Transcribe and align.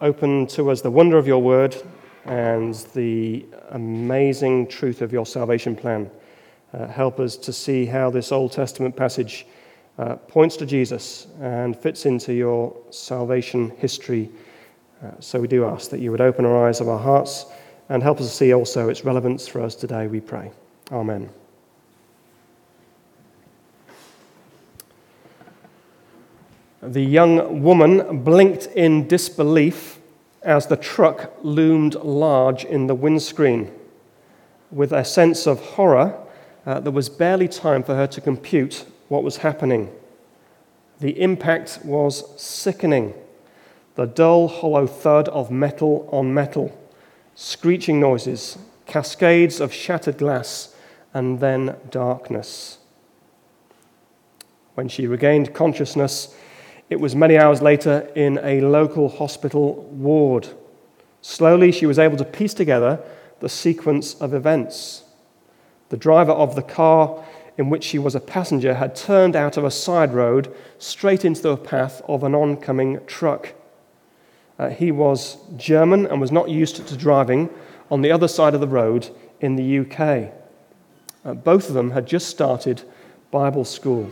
open 0.00 0.46
to 0.46 0.70
us 0.70 0.80
the 0.80 0.90
wonder 0.90 1.18
of 1.18 1.26
your 1.26 1.42
word 1.42 1.76
and 2.24 2.74
the 2.94 3.44
amazing 3.70 4.66
truth 4.68 5.02
of 5.02 5.12
your 5.12 5.26
salvation 5.26 5.74
plan. 5.74 6.10
Uh, 6.72 6.86
help 6.86 7.18
us 7.18 7.36
to 7.36 7.52
see 7.52 7.86
how 7.86 8.10
this 8.10 8.30
Old 8.30 8.52
Testament 8.52 8.94
passage 8.94 9.46
uh, 9.98 10.14
points 10.14 10.56
to 10.56 10.66
Jesus 10.66 11.26
and 11.40 11.76
fits 11.76 12.06
into 12.06 12.32
your 12.32 12.76
salvation 12.90 13.70
history. 13.78 14.30
Uh, 15.02 15.10
so 15.18 15.40
we 15.40 15.48
do 15.48 15.64
ask 15.64 15.90
that 15.90 16.00
you 16.00 16.10
would 16.10 16.20
open 16.20 16.44
our 16.44 16.68
eyes 16.68 16.80
of 16.80 16.88
our 16.88 16.98
hearts 16.98 17.46
and 17.88 18.02
help 18.02 18.20
us 18.20 18.28
to 18.28 18.34
see 18.34 18.52
also 18.52 18.88
its 18.88 19.04
relevance 19.04 19.48
for 19.48 19.62
us 19.62 19.74
today, 19.74 20.06
we 20.06 20.20
pray. 20.20 20.52
Amen. 20.92 21.30
The 26.82 27.02
young 27.02 27.62
woman 27.62 28.22
blinked 28.22 28.66
in 28.66 29.08
disbelief 29.08 29.98
as 30.42 30.66
the 30.66 30.76
truck 30.76 31.32
loomed 31.42 31.96
large 31.96 32.64
in 32.64 32.86
the 32.86 32.94
windscreen. 32.94 33.72
With 34.70 34.92
a 34.92 35.04
sense 35.04 35.46
of 35.46 35.60
horror, 35.60 36.16
uh, 36.64 36.78
there 36.80 36.92
was 36.92 37.08
barely 37.08 37.48
time 37.48 37.82
for 37.82 37.96
her 37.96 38.06
to 38.06 38.20
compute 38.20 38.84
what 39.08 39.24
was 39.24 39.38
happening. 39.38 39.90
The 41.00 41.20
impact 41.20 41.80
was 41.84 42.40
sickening. 42.40 43.14
The 43.96 44.06
dull, 44.06 44.46
hollow 44.46 44.86
thud 44.86 45.28
of 45.30 45.50
metal 45.50 46.08
on 46.12 46.32
metal, 46.32 46.78
screeching 47.34 47.98
noises, 47.98 48.56
cascades 48.86 49.60
of 49.60 49.72
shattered 49.72 50.18
glass, 50.18 50.76
and 51.12 51.40
then 51.40 51.76
darkness. 51.90 52.78
When 54.74 54.88
she 54.88 55.08
regained 55.08 55.54
consciousness, 55.54 56.36
it 56.90 57.00
was 57.00 57.14
many 57.14 57.36
hours 57.36 57.60
later 57.60 58.08
in 58.14 58.38
a 58.42 58.60
local 58.60 59.08
hospital 59.08 59.84
ward. 59.90 60.48
Slowly, 61.20 61.72
she 61.72 61.86
was 61.86 61.98
able 61.98 62.16
to 62.16 62.24
piece 62.24 62.54
together 62.54 63.00
the 63.40 63.48
sequence 63.48 64.14
of 64.14 64.32
events. 64.32 65.04
The 65.90 65.96
driver 65.96 66.32
of 66.32 66.54
the 66.54 66.62
car 66.62 67.24
in 67.56 67.70
which 67.70 67.84
she 67.84 67.98
was 67.98 68.14
a 68.14 68.20
passenger 68.20 68.74
had 68.74 68.94
turned 68.94 69.34
out 69.34 69.56
of 69.56 69.64
a 69.64 69.70
side 69.70 70.14
road 70.14 70.54
straight 70.78 71.24
into 71.24 71.42
the 71.42 71.56
path 71.56 72.00
of 72.06 72.22
an 72.22 72.34
oncoming 72.34 73.00
truck. 73.06 73.52
Uh, 74.58 74.70
he 74.70 74.90
was 74.90 75.36
German 75.56 76.06
and 76.06 76.20
was 76.20 76.32
not 76.32 76.48
used 76.48 76.86
to 76.86 76.96
driving 76.96 77.50
on 77.90 78.02
the 78.02 78.12
other 78.12 78.28
side 78.28 78.54
of 78.54 78.60
the 78.60 78.68
road 78.68 79.10
in 79.40 79.56
the 79.56 79.78
UK. 79.80 80.32
Uh, 81.24 81.34
both 81.34 81.68
of 81.68 81.74
them 81.74 81.90
had 81.90 82.06
just 82.06 82.28
started 82.28 82.82
Bible 83.30 83.64
school 83.64 84.10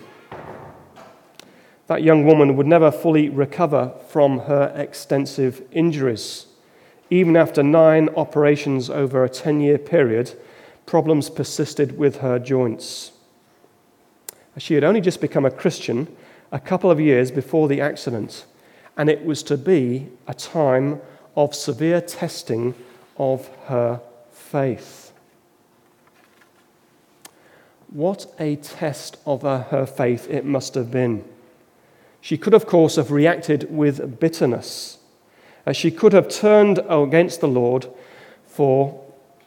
that 1.87 2.03
young 2.03 2.25
woman 2.25 2.57
would 2.57 2.67
never 2.67 2.91
fully 2.91 3.29
recover 3.29 3.93
from 4.09 4.41
her 4.41 4.73
extensive 4.75 5.63
injuries. 5.73 6.47
Even 7.11 7.37
after 7.37 7.63
nine 7.63 8.09
operations 8.17 8.91
over 8.91 9.25
a 9.25 9.29
10 9.29 9.61
year 9.61 9.79
period, 9.79 10.35
problems 10.85 11.31
persisted 11.31 11.97
with 11.97 12.19
her 12.19 12.39
joints. 12.39 13.13
She 14.59 14.75
had 14.75 14.85
only 14.85 15.01
just 15.01 15.21
become 15.21 15.45
a 15.45 15.51
Christian 15.51 16.09
a 16.51 16.59
couple 16.59 16.91
of 16.91 17.01
years 17.01 17.31
before 17.31 17.69
the 17.69 17.81
accident, 17.81 18.47
and 18.97 19.09
it 19.09 19.25
was 19.25 19.43
to 19.45 19.57
be 19.57 20.09
a 20.27 20.35
time 20.35 21.01
of 21.37 21.55
severe 21.55 22.01
testing 22.01 22.75
of 23.19 23.49
her 23.67 24.01
faith. 24.33 25.13
What 27.89 28.27
a 28.39 28.57
test 28.57 29.19
of 29.27 29.43
her 29.43 29.87
faith 29.87 30.29
it 30.31 30.45
must 30.45 30.75
have 30.75 30.91
been. 30.91 31.25
She 32.27 32.37
could, 32.37 32.55
of 32.55 32.67
course, 32.67 32.97
have 32.97 33.13
reacted 33.13 33.69
with 33.71 34.19
bitterness. 34.19 34.99
She 35.71 35.93
could 35.93 36.13
have 36.13 36.29
turned 36.29 36.81
against 36.89 37.41
the 37.41 37.47
Lord 37.47 37.87
for 38.49 39.01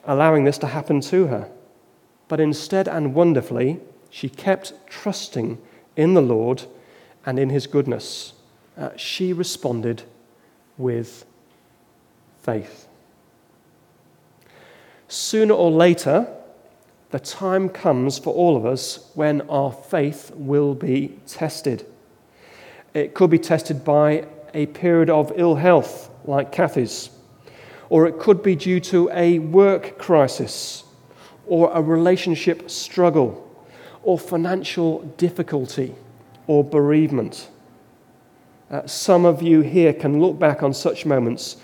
allowing 0.06 0.46
this 0.46 0.58
to 0.60 0.68
happen 0.68 1.02
to 1.02 1.28
her. 1.28 1.52
But 2.30 2.40
instead 2.40 2.88
and 2.88 3.14
wonderfully, 3.14 3.82
she 4.10 4.30
kept 4.30 4.72
trusting 4.88 5.58
in 5.98 6.14
the 6.14 6.22
Lord 6.22 6.64
and 7.26 7.38
in 7.38 7.50
his 7.50 7.68
goodness. 7.68 8.32
Uh, 8.78 8.95
she 8.95 9.34
responded 9.34 10.04
with 10.78 11.26
faith. 12.42 12.88
Sooner 15.10 15.54
or 15.54 15.70
later, 15.70 16.34
the 17.10 17.20
time 17.20 17.68
comes 17.68 18.18
for 18.18 18.34
all 18.34 18.56
of 18.56 18.66
us 18.66 19.12
when 19.16 19.42
our 19.50 19.73
faith 19.73 20.32
will 20.34 20.76
be 20.76 21.20
tested. 21.28 21.86
It 22.94 23.14
could 23.14 23.30
be 23.30 23.39
tested 23.39 23.83
by 23.83 24.26
a 24.54 24.66
period 24.67 25.10
of 25.10 25.32
ill 25.36 25.55
health, 25.55 26.10
like 26.26 26.52
Kathy's, 26.52 27.10
or 27.89 28.08
it 28.08 28.20
could 28.20 28.42
be 28.42 28.55
due 28.55 28.80
to 28.80 29.10
a 29.11 29.39
work 29.39 29.98
crisis, 29.98 30.83
or 31.45 31.72
a 31.73 31.82
relationship 31.82 32.70
struggle, 32.70 33.45
or 34.04 34.17
financial 34.17 35.02
difficulty, 35.17 35.95
or 36.48 36.64
bereavement. 36.64 37.50
Uh, 38.70 38.86
some 38.86 39.26
of 39.26 39.42
you 39.42 39.61
here 39.61 39.94
can 39.94 40.21
look 40.21 40.38
back 40.38 40.61
on 40.61 40.73
such 40.73 41.06
moments 41.06 41.58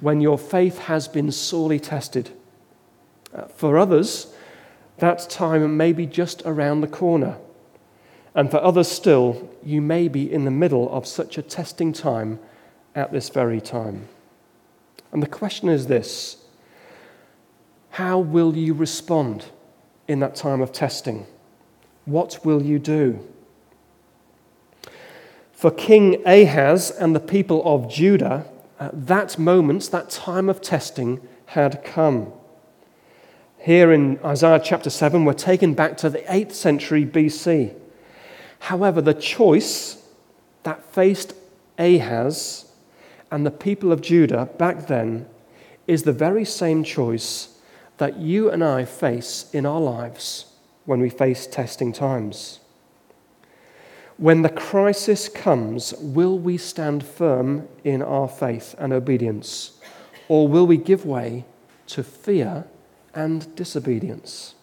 when 0.00 0.20
your 0.20 0.38
faith 0.38 0.78
has 0.78 1.08
been 1.08 1.32
sorely 1.32 1.80
tested. 1.80 2.30
Uh, 3.34 3.44
for 3.46 3.78
others, 3.78 4.34
that 4.98 5.28
time 5.30 5.76
may 5.76 5.92
be 5.92 6.06
just 6.06 6.42
around 6.44 6.80
the 6.80 6.86
corner. 6.86 7.36
And 8.34 8.50
for 8.50 8.62
others 8.62 8.88
still, 8.88 9.50
you 9.64 9.80
may 9.80 10.08
be 10.08 10.30
in 10.30 10.44
the 10.44 10.50
middle 10.50 10.90
of 10.90 11.06
such 11.06 11.36
a 11.36 11.42
testing 11.42 11.92
time 11.92 12.38
at 12.94 13.12
this 13.12 13.28
very 13.28 13.60
time. 13.60 14.08
And 15.12 15.22
the 15.22 15.28
question 15.28 15.68
is 15.68 15.86
this 15.86 16.44
How 17.90 18.18
will 18.18 18.56
you 18.56 18.74
respond 18.74 19.46
in 20.06 20.20
that 20.20 20.36
time 20.36 20.60
of 20.60 20.72
testing? 20.72 21.26
What 22.04 22.44
will 22.44 22.62
you 22.62 22.78
do? 22.78 23.26
For 25.52 25.70
King 25.70 26.22
Ahaz 26.26 26.90
and 26.90 27.14
the 27.14 27.20
people 27.20 27.62
of 27.64 27.90
Judah, 27.90 28.46
that 28.92 29.38
moment, 29.38 29.90
that 29.90 30.08
time 30.08 30.48
of 30.48 30.62
testing 30.62 31.20
had 31.46 31.84
come. 31.84 32.32
Here 33.58 33.92
in 33.92 34.18
Isaiah 34.24 34.60
chapter 34.64 34.88
7, 34.88 35.24
we're 35.26 35.34
taken 35.34 35.74
back 35.74 35.98
to 35.98 36.08
the 36.08 36.20
8th 36.20 36.52
century 36.52 37.04
BC. 37.04 37.74
However, 38.60 39.00
the 39.00 39.14
choice 39.14 40.06
that 40.62 40.84
faced 40.84 41.34
Ahaz 41.78 42.70
and 43.30 43.44
the 43.44 43.50
people 43.50 43.90
of 43.90 44.00
Judah 44.00 44.48
back 44.58 44.86
then 44.86 45.26
is 45.86 46.04
the 46.04 46.12
very 46.12 46.44
same 46.44 46.84
choice 46.84 47.58
that 47.98 48.18
you 48.18 48.50
and 48.50 48.62
I 48.62 48.84
face 48.84 49.50
in 49.52 49.66
our 49.66 49.80
lives 49.80 50.46
when 50.84 51.00
we 51.00 51.10
face 51.10 51.46
testing 51.46 51.92
times. 51.92 52.60
When 54.16 54.42
the 54.42 54.50
crisis 54.50 55.28
comes, 55.28 55.94
will 55.98 56.38
we 56.38 56.58
stand 56.58 57.04
firm 57.04 57.68
in 57.84 58.02
our 58.02 58.28
faith 58.28 58.74
and 58.78 58.92
obedience, 58.92 59.72
or 60.28 60.46
will 60.46 60.66
we 60.66 60.76
give 60.76 61.06
way 61.06 61.44
to 61.88 62.02
fear 62.02 62.66
and 63.14 63.54
disobedience? 63.56 64.54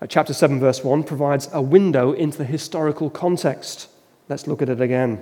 Uh, 0.00 0.06
chapter 0.06 0.32
7, 0.32 0.60
verse 0.60 0.84
1 0.84 1.02
provides 1.02 1.48
a 1.52 1.60
window 1.60 2.12
into 2.12 2.38
the 2.38 2.44
historical 2.44 3.10
context. 3.10 3.88
Let's 4.28 4.46
look 4.46 4.62
at 4.62 4.68
it 4.68 4.80
again. 4.80 5.20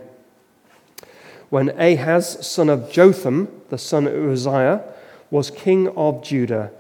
When 1.49 1.71
Ahaz, 1.81 2.47
son 2.47 2.69
of 2.69 2.93
Jotham, 2.93 3.49
the 3.71 3.79
son 3.79 4.07
of 4.07 4.15
Uzziah, 4.15 4.85
was 5.31 5.51
king 5.51 5.89
of 5.89 6.23
Judah, 6.23 6.73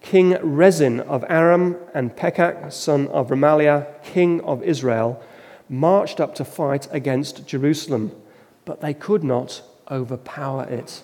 King 0.00 0.38
Rezin 0.42 1.00
of 1.00 1.24
Aram 1.28 1.76
and 1.92 2.16
Pekah, 2.16 2.70
son 2.70 3.06
of 3.08 3.28
Remaliah, 3.28 4.02
king 4.02 4.40
of 4.40 4.62
Israel, 4.62 5.22
marched 5.68 6.20
up 6.20 6.34
to 6.36 6.46
fight 6.46 6.88
against 6.90 7.46
Jerusalem, 7.46 8.12
but 8.64 8.80
they 8.80 8.94
could 8.94 9.22
not 9.22 9.62
overpower 9.90 10.64
it. 10.64 11.02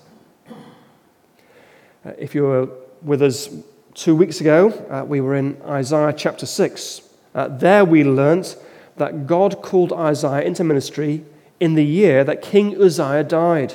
Uh, 2.06 2.12
if 2.16 2.34
you 2.34 2.44
were 2.44 2.70
with 3.02 3.20
us 3.20 3.50
Two 3.98 4.14
weeks 4.14 4.40
ago, 4.40 4.68
uh, 4.88 5.04
we 5.04 5.20
were 5.20 5.34
in 5.34 5.60
Isaiah 5.62 6.14
chapter 6.16 6.46
6. 6.46 7.00
Uh, 7.34 7.48
there 7.48 7.84
we 7.84 8.04
learnt 8.04 8.56
that 8.96 9.26
God 9.26 9.60
called 9.60 9.92
Isaiah 9.92 10.42
into 10.42 10.62
ministry 10.62 11.24
in 11.58 11.74
the 11.74 11.84
year 11.84 12.22
that 12.22 12.40
King 12.40 12.80
Uzziah 12.80 13.24
died, 13.24 13.74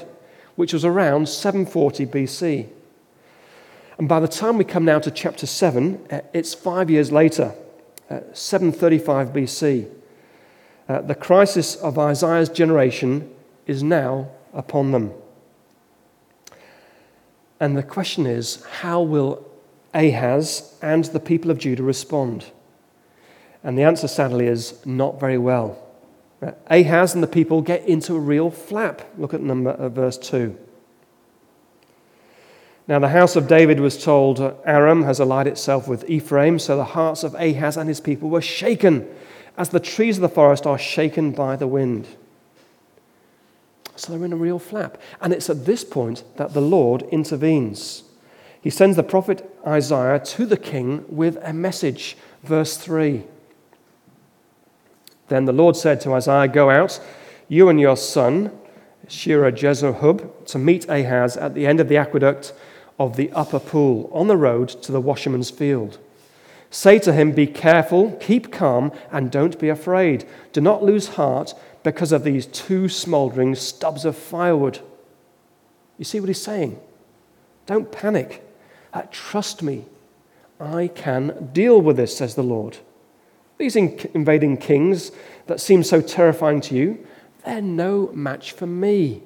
which 0.56 0.72
was 0.72 0.86
around 0.86 1.28
740 1.28 2.06
BC. 2.06 2.70
And 3.98 4.08
by 4.08 4.22
the 4.22 4.30
time 4.30 4.58
we 4.58 4.64
come 4.64 4.86
now 4.86 4.98
to 5.00 5.12
chapter 5.12 5.46
7, 5.46 6.08
uh, 6.10 6.22
it's 6.32 6.54
five 6.54 6.90
years 6.90 7.12
later, 7.12 7.54
uh, 8.10 8.22
735 8.32 9.34
BC. 9.34 9.90
Uh, 10.88 11.02
the 11.02 11.16
crisis 11.16 11.76
of 11.76 12.00
Isaiah's 12.00 12.48
generation 12.48 13.30
is 13.68 13.84
now 13.84 14.30
upon 14.54 14.94
them. 14.94 15.12
And 17.60 17.76
the 17.76 17.84
question 17.84 18.26
is 18.26 18.64
how 18.80 19.02
will 19.02 19.50
Ahaz 19.94 20.78
and 20.82 21.06
the 21.06 21.20
people 21.20 21.52
of 21.52 21.58
Judah 21.58 21.84
respond? 21.84 22.46
And 23.64 23.78
the 23.78 23.84
answer, 23.84 24.08
sadly, 24.08 24.48
is 24.48 24.86
not 24.86 25.20
very 25.20 25.38
well. 25.38 25.78
Ahaz 26.68 27.14
and 27.14 27.24
the 27.24 27.28
people 27.28 27.62
get 27.62 27.86
into 27.88 28.16
a 28.16 28.20
real 28.20 28.50
flap. 28.52 29.02
Look 29.18 29.34
at 29.34 29.42
number 29.42 29.72
uh, 29.72 29.90
verse 29.90 30.18
2. 30.18 30.58
Now, 32.86 33.00
the 33.00 33.10
house 33.10 33.38
of 33.38 33.48
David 33.48 33.80
was 33.80 34.04
told, 34.04 34.42
Aram 34.66 35.04
has 35.04 35.22
allied 35.22 35.48
itself 35.48 35.88
with 35.88 36.10
Ephraim, 36.10 36.60
so 36.60 36.76
the 36.76 36.84
hearts 36.84 37.24
of 37.24 37.34
Ahaz 37.36 37.78
and 37.78 37.88
his 37.88 38.02
people 38.02 38.30
were 38.30 38.42
shaken, 38.42 39.08
as 39.58 39.70
the 39.70 39.80
trees 39.80 40.18
of 40.18 40.22
the 40.22 40.28
forest 40.28 40.66
are 40.66 40.78
shaken 40.78 41.32
by 41.32 41.56
the 41.56 41.68
wind. 41.68 42.08
So 43.96 44.12
they're 44.12 44.26
in 44.26 44.34
a 44.34 44.38
real 44.38 44.60
flap. 44.60 44.98
And 45.22 45.32
it's 45.32 45.50
at 45.50 45.66
this 45.66 45.86
point 45.86 46.24
that 46.36 46.54
the 46.54 46.62
Lord 46.62 47.04
intervenes. 47.04 48.04
He 48.64 48.70
sends 48.70 48.96
the 48.96 49.04
prophet 49.04 49.54
Isaiah 49.68 50.20
to 50.20 50.46
the 50.46 50.58
king 50.58 51.04
with 51.10 51.38
a 51.44 51.52
message. 51.52 52.16
Verse 52.44 52.78
3. 52.78 53.26
Then 55.28 55.46
the 55.46 55.52
Lord 55.52 55.76
said 55.76 56.00
to 56.02 56.14
Isaiah, 56.14 56.48
Go 56.48 56.70
out, 56.70 57.02
you 57.50 57.68
and 57.68 57.80
your 57.80 57.98
son, 57.98 58.52
Shear 59.10 59.52
Jashub, 59.52 60.46
to 60.46 60.58
meet 60.58 60.88
Ahaz 60.88 61.36
at 61.36 61.54
the 61.54 61.68
end 61.68 61.82
of 61.82 61.90
the 61.90 61.98
aqueduct 61.98 62.54
of 62.98 63.18
the 63.18 63.32
upper 63.34 63.60
pool 63.60 64.10
on 64.14 64.28
the 64.28 64.38
road 64.38 64.70
to 64.70 64.94
the 64.94 65.02
washerman's 65.02 65.50
field. 65.50 66.00
Say 66.70 67.00
to 67.00 67.12
him, 67.12 67.34
Be 67.34 67.48
careful, 67.48 68.14
keep 68.14 68.50
calm, 68.50 68.94
and 69.12 69.30
don't 69.30 69.60
be 69.60 69.68
afraid. 69.68 70.26
Do 70.54 70.62
not 70.62 70.84
lose 70.84 71.10
heart 71.10 71.54
because 71.84 72.14
of 72.14 72.24
these 72.24 72.46
two 72.46 72.88
smoldering 72.88 73.56
stubs 73.56 74.06
of 74.06 74.18
firewood. 74.18 74.80
You 75.98 76.06
see 76.06 76.22
what 76.22 76.30
he's 76.30 76.42
saying? 76.42 76.80
Don't 77.66 77.92
panic. 77.92 78.42
Uh, 78.94 79.04
trust 79.12 79.64
me. 79.64 79.86
I 80.60 80.88
can 80.88 81.50
deal 81.52 81.82
with 81.82 81.98
this, 81.98 82.16
says 82.16 82.36
the 82.36 82.44
Lord. 82.44 82.78
These 83.58 83.76
invading 83.76 84.58
kings 84.58 85.12
that 85.48 85.60
seem 85.60 85.84
so 85.84 86.02
terrifying 86.02 86.62
to 86.62 86.76
you, 86.76 87.06
they're 87.44 87.62
no 87.62 88.12
match 88.14 88.52
for 88.52 88.68
me. 88.68 89.24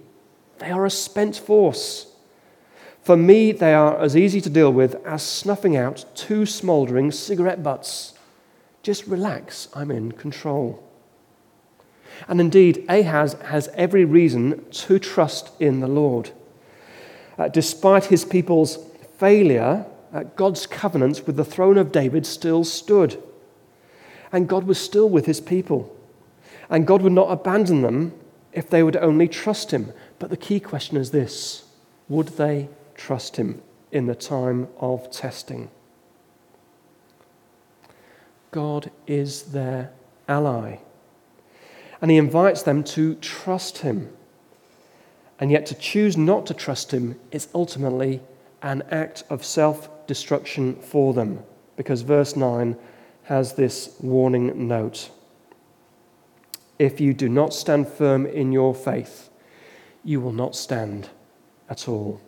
They 0.60 0.72
are 0.72 0.86
a 0.86 0.90
spent 0.90 1.38
force. 1.38 2.08
For 3.04 3.16
me, 3.16 3.52
they 3.52 3.74
are 3.74 3.98
as 4.00 4.18
easy 4.18 4.42
to 4.42 4.50
deal 4.50 4.72
with 4.72 4.96
as 5.06 5.24
snuffing 5.24 5.78
out 5.78 6.06
two 6.16 6.46
smouldering 6.46 7.12
cigarette 7.12 7.64
butts. 7.64 8.14
Just 8.84 9.06
relax, 9.08 9.70
I'm 9.74 9.92
in 9.92 10.12
control. 10.14 10.84
And 12.28 12.42
indeed, 12.42 12.86
Ahaz 12.90 13.34
has 13.46 13.70
every 13.76 14.04
reason 14.04 14.66
to 14.72 14.98
trust 14.98 15.52
in 15.60 15.80
the 15.80 15.88
Lord. 15.88 16.32
Uh, 17.38 17.48
despite 17.48 18.06
his 18.06 18.26
people's 18.26 18.80
failure, 19.18 19.86
God's 20.36 20.66
covenant 20.66 21.24
with 21.26 21.36
the 21.36 21.46
throne 21.46 21.78
of 21.78 21.92
David 21.92 22.26
still 22.26 22.64
stood. 22.64 23.22
And 24.32 24.48
God 24.48 24.66
was 24.66 24.80
still 24.80 25.10
with 25.10 25.26
his 25.26 25.42
people. 25.42 25.96
And 26.70 26.88
God 26.88 27.02
would 27.02 27.14
not 27.14 27.32
abandon 27.32 27.82
them 27.82 28.14
if 28.52 28.70
they 28.70 28.84
would 28.84 28.98
only 28.98 29.28
trust 29.28 29.72
him. 29.72 29.94
But 30.20 30.30
the 30.30 30.38
key 30.38 30.60
question 30.60 30.98
is 30.98 31.12
this 31.12 31.66
would 32.10 32.30
they 32.30 32.70
trust 32.98 33.38
Him 33.38 33.62
in 33.92 34.08
the 34.08 34.16
time 34.16 34.68
of 34.80 35.10
testing. 35.12 35.70
God 38.52 38.92
is 39.06 39.44
their 39.44 39.92
ally. 40.28 40.80
And 42.02 42.12
He 42.12 42.18
invites 42.18 42.64
them 42.64 42.84
to 42.86 43.16
trust 43.16 43.80
Him. 43.80 44.10
And 45.40 45.52
yet, 45.52 45.66
to 45.68 45.76
choose 45.76 46.18
not 46.18 46.46
to 46.48 46.54
trust 46.54 46.92
Him 46.92 47.20
is 47.32 47.48
ultimately 47.54 48.22
an 48.62 48.84
act 48.92 49.24
of 49.30 49.46
self 49.46 49.90
destruction 50.08 50.76
for 50.76 51.14
them, 51.14 51.44
because 51.76 52.02
verse 52.02 52.36
9 52.36 52.78
has 53.24 53.54
this 53.54 53.96
warning 54.00 54.68
note. 54.68 55.10
If 56.80 57.02
you 57.02 57.14
do 57.14 57.28
not 57.28 57.54
stand 57.54 57.88
firm 57.88 58.26
in 58.26 58.52
your 58.52 58.74
faith, 58.74 59.30
you 60.04 60.22
will 60.22 60.32
not 60.32 60.56
stand 60.56 61.10
at 61.70 61.88
all. 61.88 62.22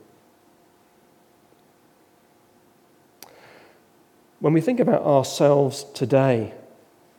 When 4.39 4.53
we 4.53 4.61
think 4.61 4.79
about 4.79 5.03
ourselves 5.03 5.85
today, 5.93 6.53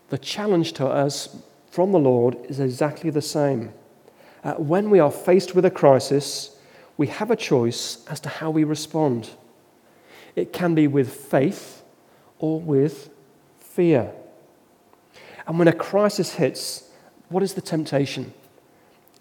the 0.09 0.19
challenge 0.19 0.73
to 0.75 0.87
us 0.87 1.37
from 1.71 1.93
the 1.93 1.99
Lord 1.99 2.37
is 2.49 2.61
exactly 2.61 3.11
the 3.11 3.23
same. 3.23 3.73
Uh, 4.43 4.55
when 4.55 4.91
we 4.91 4.99
are 4.99 5.11
faced 5.11 5.55
with 5.55 5.65
a 5.65 5.71
crisis, 5.71 6.57
we 7.01 7.07
have 7.07 7.31
a 7.31 7.37
choice 7.37 8.05
as 8.09 8.21
to 8.21 8.29
how 8.29 8.51
we 8.51 8.63
respond. 8.63 9.31
It 10.37 10.53
can 10.53 10.75
be 10.75 10.87
with 10.87 11.11
faith 11.11 11.83
or 12.39 12.61
with 12.61 13.09
fear. 13.59 14.13
And 15.47 15.59
when 15.59 15.67
a 15.67 15.73
crisis 15.73 16.35
hits, 16.35 16.91
what 17.31 17.43
is 17.43 17.55
the 17.55 17.63
temptation? 17.63 18.35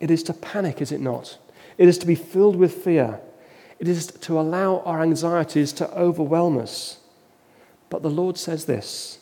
It 0.02 0.12
is 0.12 0.24
to 0.24 0.34
panic, 0.34 0.82
is 0.82 0.92
it 0.92 1.00
not? 1.00 1.38
It 1.78 1.88
is 1.88 1.98
to 2.00 2.06
be 2.06 2.16
filled 2.16 2.58
with 2.58 2.84
fear. 2.84 3.22
It 3.80 3.88
is 3.88 4.08
to 4.08 4.38
allow 4.38 4.80
our 4.82 5.02
anxieties 5.02 5.72
to 5.72 5.90
overwhelm 5.98 6.58
us. 6.58 7.00
But 7.90 8.04
the 8.04 8.10
Lord 8.10 8.38
says 8.38 8.66
this 8.66 9.20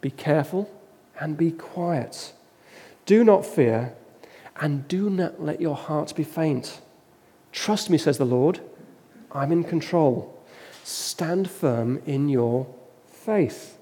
Be 0.00 0.10
careful 0.10 0.70
and 1.18 1.36
be 1.36 1.50
quiet. 1.50 2.34
Do 3.04 3.24
not 3.24 3.44
fear, 3.44 3.94
and 4.60 4.86
do 4.86 5.10
not 5.10 5.42
let 5.42 5.60
your 5.60 5.74
hearts 5.74 6.12
be 6.12 6.22
faint. 6.22 6.80
Trust 7.54 7.88
me, 7.88 7.96
says 7.96 8.18
the 8.18 8.26
Lord. 8.26 8.60
I'm 9.30 9.52
in 9.52 9.62
control. 9.62 10.36
Stand 10.82 11.48
firm 11.48 12.02
in 12.04 12.28
your 12.28 12.66
faith. 13.06 13.78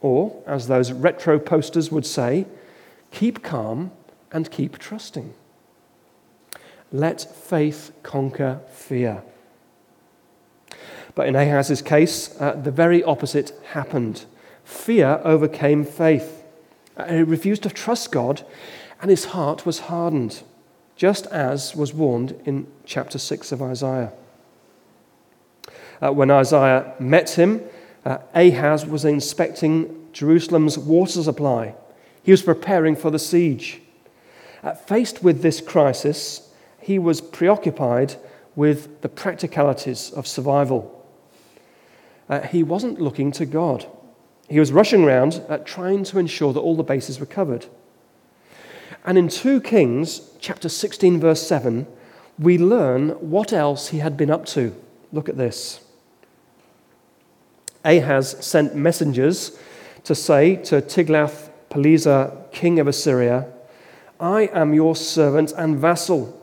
Or, 0.00 0.42
as 0.46 0.66
those 0.66 0.90
retro 0.90 1.38
posters 1.38 1.92
would 1.92 2.04
say, 2.04 2.44
keep 3.12 3.42
calm 3.42 3.92
and 4.32 4.50
keep 4.50 4.78
trusting. 4.78 5.32
Let 6.90 7.20
faith 7.20 7.92
conquer 8.02 8.60
fear. 8.68 9.22
But 11.14 11.28
in 11.28 11.36
Ahaz's 11.36 11.82
case, 11.82 12.38
uh, 12.40 12.52
the 12.54 12.72
very 12.72 13.02
opposite 13.04 13.52
happened. 13.70 14.24
Fear 14.64 15.20
overcame 15.24 15.84
faith. 15.84 16.42
Uh, 16.96 17.06
he 17.06 17.22
refused 17.22 17.62
to 17.62 17.70
trust 17.70 18.10
God, 18.10 18.44
and 19.00 19.08
his 19.08 19.26
heart 19.26 19.64
was 19.64 19.78
hardened, 19.78 20.42
just 20.96 21.26
as 21.26 21.76
was 21.76 21.94
warned 21.94 22.40
in 22.44 22.66
chapter 22.84 23.18
6 23.18 23.52
of 23.52 23.62
Isaiah. 23.62 24.12
Uh, 26.00 26.12
when 26.12 26.30
Isaiah 26.30 26.94
met 26.98 27.30
him, 27.30 27.62
uh, 28.04 28.18
Ahaz 28.34 28.84
was 28.86 29.04
inspecting 29.04 30.08
Jerusalem's 30.12 30.78
water 30.78 31.22
supply. 31.22 31.74
He 32.22 32.30
was 32.30 32.42
preparing 32.42 32.96
for 32.96 33.10
the 33.10 33.18
siege. 33.18 33.80
Uh, 34.62 34.74
faced 34.74 35.22
with 35.22 35.42
this 35.42 35.60
crisis, 35.60 36.50
he 36.80 36.98
was 36.98 37.20
preoccupied 37.20 38.16
with 38.54 39.02
the 39.02 39.08
practicalities 39.08 40.10
of 40.12 40.26
survival 40.26 40.96
uh, 42.28 42.40
he 42.40 42.62
wasn't 42.62 43.00
looking 43.00 43.32
to 43.32 43.46
God. 43.46 43.86
He 44.48 44.60
was 44.60 44.72
rushing 44.72 45.04
around 45.04 45.42
uh, 45.48 45.58
trying 45.58 46.04
to 46.04 46.18
ensure 46.18 46.52
that 46.52 46.60
all 46.60 46.76
the 46.76 46.82
bases 46.82 47.20
were 47.20 47.26
covered. 47.26 47.66
And 49.04 49.16
in 49.16 49.28
2 49.28 49.60
Kings, 49.60 50.20
chapter 50.46 50.68
16, 50.68 51.18
verse 51.18 51.44
7, 51.44 51.88
we 52.38 52.56
learn 52.56 53.08
what 53.18 53.52
else 53.52 53.88
he 53.88 53.98
had 53.98 54.16
been 54.16 54.30
up 54.30 54.46
to. 54.46 54.72
Look 55.10 55.28
at 55.28 55.36
this. 55.36 55.80
Ahaz 57.84 58.36
sent 58.38 58.76
messengers 58.76 59.58
to 60.04 60.14
say 60.14 60.54
to 60.54 60.80
Tiglath-Pileser, 60.80 62.30
king 62.52 62.78
of 62.78 62.86
Assyria, 62.86 63.48
I 64.20 64.42
am 64.52 64.72
your 64.72 64.94
servant 64.94 65.50
and 65.56 65.78
vassal. 65.78 66.40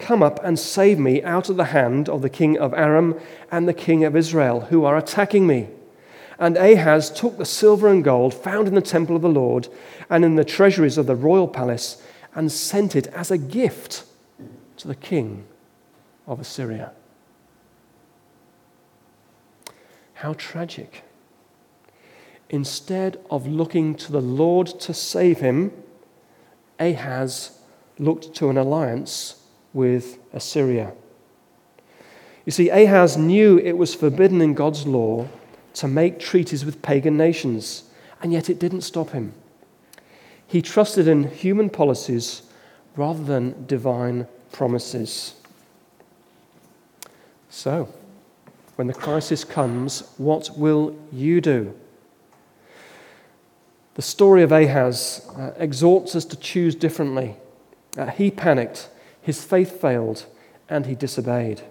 Come 0.00 0.20
up 0.20 0.42
and 0.42 0.58
save 0.58 0.98
me 0.98 1.22
out 1.22 1.48
of 1.48 1.56
the 1.56 1.66
hand 1.66 2.08
of 2.08 2.22
the 2.22 2.28
king 2.30 2.58
of 2.58 2.74
Aram 2.74 3.20
and 3.52 3.68
the 3.68 3.72
king 3.72 4.02
of 4.02 4.16
Israel, 4.16 4.62
who 4.62 4.84
are 4.84 4.98
attacking 4.98 5.46
me. 5.46 5.68
And 6.40 6.56
Ahaz 6.56 7.08
took 7.08 7.38
the 7.38 7.44
silver 7.44 7.86
and 7.86 8.02
gold 8.02 8.34
found 8.34 8.66
in 8.66 8.74
the 8.74 8.80
temple 8.80 9.14
of 9.14 9.22
the 9.22 9.28
Lord 9.28 9.68
and 10.10 10.24
in 10.24 10.34
the 10.34 10.44
treasuries 10.44 10.98
of 10.98 11.06
the 11.06 11.14
royal 11.14 11.46
palace 11.46 12.02
and 12.34 12.50
sent 12.50 12.96
it 12.96 13.06
as 13.08 13.30
a 13.30 13.38
gift 13.38 14.04
to 14.76 14.88
the 14.88 14.94
king 14.94 15.44
of 16.26 16.40
Assyria. 16.40 16.92
How 20.14 20.34
tragic. 20.34 21.04
Instead 22.50 23.18
of 23.30 23.46
looking 23.46 23.94
to 23.96 24.12
the 24.12 24.20
Lord 24.20 24.66
to 24.80 24.94
save 24.94 25.40
him, 25.40 25.72
Ahaz 26.78 27.58
looked 27.98 28.34
to 28.34 28.50
an 28.50 28.58
alliance 28.58 29.42
with 29.72 30.18
Assyria. 30.32 30.92
You 32.44 32.52
see, 32.52 32.68
Ahaz 32.68 33.16
knew 33.16 33.58
it 33.58 33.72
was 33.72 33.94
forbidden 33.94 34.40
in 34.40 34.54
God's 34.54 34.86
law 34.86 35.28
to 35.74 35.88
make 35.88 36.18
treaties 36.18 36.64
with 36.64 36.82
pagan 36.82 37.16
nations, 37.16 37.84
and 38.22 38.32
yet 38.32 38.50
it 38.50 38.58
didn't 38.58 38.82
stop 38.82 39.10
him. 39.10 39.32
He 40.46 40.62
trusted 40.62 41.08
in 41.08 41.30
human 41.30 41.70
policies 41.70 42.42
rather 42.96 43.22
than 43.24 43.66
divine 43.66 44.26
promises. 44.52 45.34
So, 47.50 47.88
when 48.76 48.86
the 48.86 48.94
crisis 48.94 49.44
comes, 49.44 50.02
what 50.16 50.50
will 50.56 50.96
you 51.12 51.40
do? 51.40 51.74
The 53.94 54.02
story 54.02 54.42
of 54.42 54.50
Ahaz 54.50 55.28
uh, 55.36 55.52
exhorts 55.56 56.16
us 56.16 56.24
to 56.26 56.36
choose 56.36 56.74
differently. 56.74 57.36
Uh, 57.96 58.06
he 58.06 58.30
panicked 58.30 58.88
his 59.24 59.42
faith 59.42 59.80
failed, 59.80 60.26
and 60.68 60.84
he 60.84 60.94
disobeyed. 60.94 61.62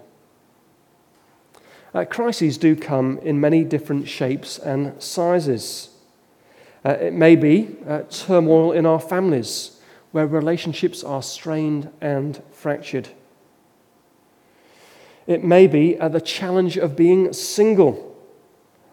Uh, 1.94 2.04
crises 2.04 2.58
do 2.58 2.74
come 2.74 3.18
in 3.18 3.40
many 3.40 3.62
different 3.62 4.08
shapes 4.08 4.58
and 4.58 5.00
sizes. 5.00 5.93
Uh, 6.84 6.90
it 6.90 7.12
may 7.14 7.34
be 7.34 7.76
uh, 7.88 8.02
turmoil 8.10 8.72
in 8.72 8.84
our 8.84 9.00
families, 9.00 9.80
where 10.12 10.26
relationships 10.26 11.02
are 11.02 11.22
strained 11.22 11.90
and 12.00 12.42
fractured. 12.52 13.08
It 15.26 15.42
may 15.42 15.66
be 15.66 15.98
uh, 15.98 16.08
the 16.08 16.20
challenge 16.20 16.76
of 16.76 16.96
being 16.96 17.32
single. 17.32 18.14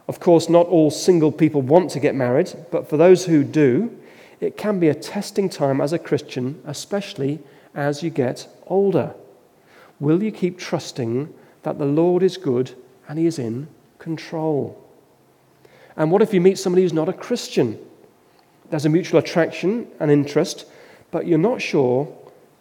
Of 0.07 0.19
course, 0.19 0.49
not 0.49 0.67
all 0.67 0.89
single 0.89 1.31
people 1.31 1.61
want 1.61 1.91
to 1.91 1.99
get 1.99 2.15
married, 2.15 2.53
but 2.71 2.89
for 2.89 2.97
those 2.97 3.25
who 3.25 3.43
do, 3.43 3.97
it 4.39 4.57
can 4.57 4.79
be 4.79 4.87
a 4.87 4.95
testing 4.95 5.49
time 5.49 5.81
as 5.81 5.93
a 5.93 5.99
Christian, 5.99 6.61
especially 6.65 7.39
as 7.75 8.01
you 8.01 8.09
get 8.09 8.47
older. 8.67 9.13
Will 9.99 10.23
you 10.23 10.31
keep 10.31 10.57
trusting 10.57 11.33
that 11.63 11.77
the 11.77 11.85
Lord 11.85 12.23
is 12.23 12.37
good 12.37 12.73
and 13.07 13.19
He 13.19 13.27
is 13.27 13.37
in 13.37 13.67
control? 13.99 14.80
And 15.95 16.11
what 16.11 16.21
if 16.21 16.33
you 16.33 16.41
meet 16.41 16.57
somebody 16.57 16.83
who's 16.83 16.93
not 16.93 17.09
a 17.09 17.13
Christian? 17.13 17.79
There's 18.69 18.85
a 18.85 18.89
mutual 18.89 19.19
attraction 19.19 19.87
and 19.99 20.09
interest, 20.09 20.65
but 21.11 21.27
you're 21.27 21.37
not 21.37 21.61
sure 21.61 22.15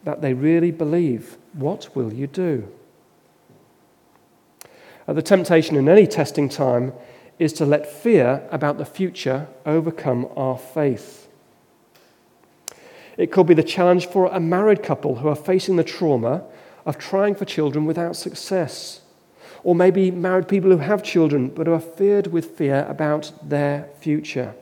that 0.04 0.20
they 0.20 0.34
really 0.34 0.70
believe. 0.70 1.37
What 1.52 1.94
will 1.94 2.12
you 2.12 2.26
do? 2.26 2.68
Uh, 5.06 5.12
the 5.12 5.22
temptation 5.22 5.76
in 5.76 5.88
any 5.88 6.06
testing 6.06 6.49
time 6.49 6.92
is 7.38 7.52
to 7.54 7.64
let 7.64 7.90
fear 7.90 8.46
about 8.50 8.78
the 8.78 8.84
future 8.84 9.49
overcome 9.64 10.28
our 10.37 10.58
faith. 10.58 11.28
It 13.16 13.32
could 13.32 13.46
be 13.46 13.54
the 13.54 13.62
challenge 13.62 14.06
for 14.06 14.26
a 14.26 14.40
married 14.40 14.82
couple 14.82 15.16
who 15.16 15.28
are 15.28 15.37
facing 15.37 15.76
the 15.76 15.84
trauma 15.84 16.44
of 16.87 16.99
trying 16.99 17.34
for 17.34 17.44
children 17.44 17.84
without 17.84 18.16
success. 18.16 19.00
Or 19.62 19.75
maybe 19.75 20.11
married 20.11 20.49
people 20.49 20.71
who 20.71 20.79
have 20.79 21.02
children 21.02 21.49
but 21.49 21.69
are 21.69 21.81
feared 21.81 22.29
with 22.29 22.57
fear 22.57 22.87
about 22.88 23.33
their 23.43 23.88
future. 24.00 24.55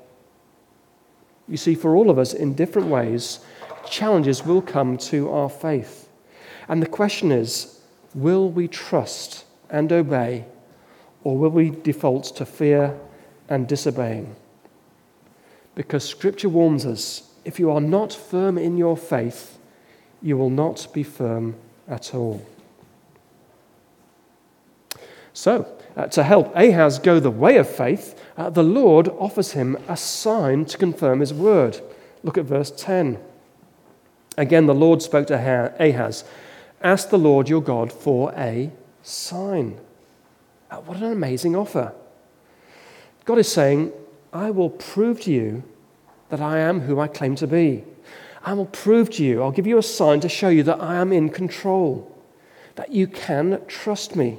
You 1.49 1.57
see, 1.57 1.75
for 1.75 1.97
all 1.97 2.11
of 2.11 2.19
us, 2.19 2.35
in 2.35 2.55
different 2.55 2.89
ways, 2.89 3.41
challenges 3.89 4.45
will 4.45 4.61
come 4.61 4.99
to 4.99 5.31
our 5.31 5.49
faith. 5.49 6.09
And 6.69 6.83
the 6.83 6.87
question 6.87 7.33
is 7.33 7.81
will 8.15 8.51
we 8.51 8.69
trust 8.69 9.45
and 9.71 9.93
obey, 9.93 10.45
or 11.25 11.37
will 11.37 11.51
we 11.51 11.71
default 11.71 12.25
to 12.37 12.45
fear 12.45 12.99
and 13.49 13.67
disobeying? 13.67 14.35
Because 15.75 16.05
Scripture 16.05 16.49
warns 16.49 16.85
us 16.85 17.31
if 17.45 17.59
you 17.59 17.71
are 17.71 17.81
not 17.81 18.13
firm 18.13 18.59
in 18.59 18.77
your 18.77 18.97
faith, 18.97 19.59
you 20.21 20.37
will 20.37 20.51
not 20.51 20.89
be 20.93 21.03
firm 21.03 21.55
at 21.87 22.15
all. 22.15 22.45
So, 25.39 25.73
uh, 25.97 26.09
to 26.09 26.25
help 26.25 26.53
Ahaz 26.57 26.99
go 26.99 27.21
the 27.21 27.31
way 27.31 27.59
of 27.59 27.69
faith, 27.69 28.21
uh, 28.37 28.51
the 28.51 28.65
Lord 28.65 29.07
offers 29.21 29.53
him 29.53 29.79
a 29.87 29.97
sign 29.97 30.65
to 30.65 30.77
confirm 30.77 31.21
his 31.21 31.33
word. 31.33 31.81
Look 32.25 32.37
at 32.37 32.45
verse 32.45 32.73
10. 32.73 33.21
Again, 34.37 34.67
the 34.67 34.75
Lord 34.75 35.01
spoke 35.01 35.29
to 35.29 35.37
Ahaz 35.79 36.25
Ask 36.81 37.11
the 37.11 37.21
Lord 37.21 37.49
your 37.49 37.63
God 37.63 37.93
for 37.93 38.33
a 38.37 38.73
sign. 39.05 39.79
Uh, 40.73 40.79
what 40.79 40.97
an 40.97 41.13
amazing 41.13 41.55
offer. 41.55 41.95
God 43.25 43.39
is 43.39 43.47
saying, 43.47 43.93
I 44.33 44.51
will 44.51 44.71
prove 44.71 45.21
to 45.21 45.31
you 45.31 45.63
that 46.31 46.41
I 46.41 46.59
am 46.59 46.81
who 46.81 46.99
I 46.99 47.07
claim 47.07 47.37
to 47.37 47.47
be. 47.47 47.85
I 48.43 48.55
will 48.55 48.67
prove 48.67 49.09
to 49.11 49.25
you, 49.25 49.41
I'll 49.41 49.53
give 49.53 49.69
you 49.69 49.79
a 49.79 49.85
sign 49.85 50.19
to 50.19 50.29
show 50.29 50.49
you 50.49 50.65
that 50.65 50.81
I 50.81 50.97
am 50.97 51.13
in 51.13 51.29
control, 51.29 52.13
that 52.75 52.91
you 52.91 53.07
can 53.07 53.65
trust 53.69 54.17
me. 54.17 54.39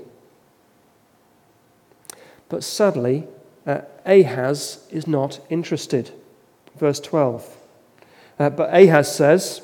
But 2.49 2.63
sadly, 2.63 3.27
uh, 3.65 3.81
Ahaz 4.05 4.85
is 4.89 5.07
not 5.07 5.39
interested. 5.49 6.11
Verse 6.77 6.99
12. 6.99 7.57
Uh, 8.39 8.49
but 8.49 8.73
Ahaz 8.73 9.13
says, 9.13 9.61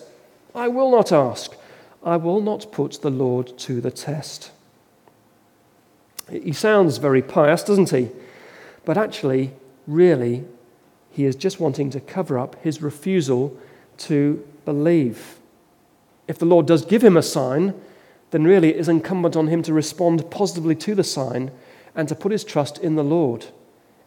I 0.53 0.67
will 0.67 0.91
not 0.91 1.11
ask. 1.11 1.55
I 2.03 2.17
will 2.17 2.41
not 2.41 2.71
put 2.71 3.01
the 3.01 3.09
Lord 3.09 3.57
to 3.59 3.81
the 3.81 3.91
test. 3.91 4.51
He 6.29 6.53
sounds 6.53 6.97
very 6.97 7.21
pious, 7.21 7.63
doesn't 7.63 7.89
he? 7.89 8.09
But 8.83 8.97
actually, 8.97 9.51
really, 9.87 10.45
he 11.11 11.25
is 11.25 11.35
just 11.35 11.59
wanting 11.59 11.89
to 11.91 11.99
cover 11.99 12.37
up 12.37 12.61
his 12.63 12.81
refusal 12.81 13.57
to 13.99 14.45
believe. 14.65 15.37
If 16.27 16.37
the 16.37 16.45
Lord 16.45 16.65
does 16.65 16.85
give 16.85 17.03
him 17.03 17.17
a 17.17 17.23
sign, 17.23 17.73
then 18.31 18.43
really 18.43 18.69
it 18.69 18.77
is 18.77 18.89
incumbent 18.89 19.35
on 19.35 19.47
him 19.47 19.63
to 19.63 19.73
respond 19.73 20.29
positively 20.29 20.75
to 20.75 20.93
the 20.93 21.03
sign 21.03 21.51
and 21.95 22.07
to 22.09 22.15
put 22.15 22.31
his 22.31 22.43
trust 22.43 22.77
in 22.77 22.95
the 22.95 23.03
Lord. 23.03 23.45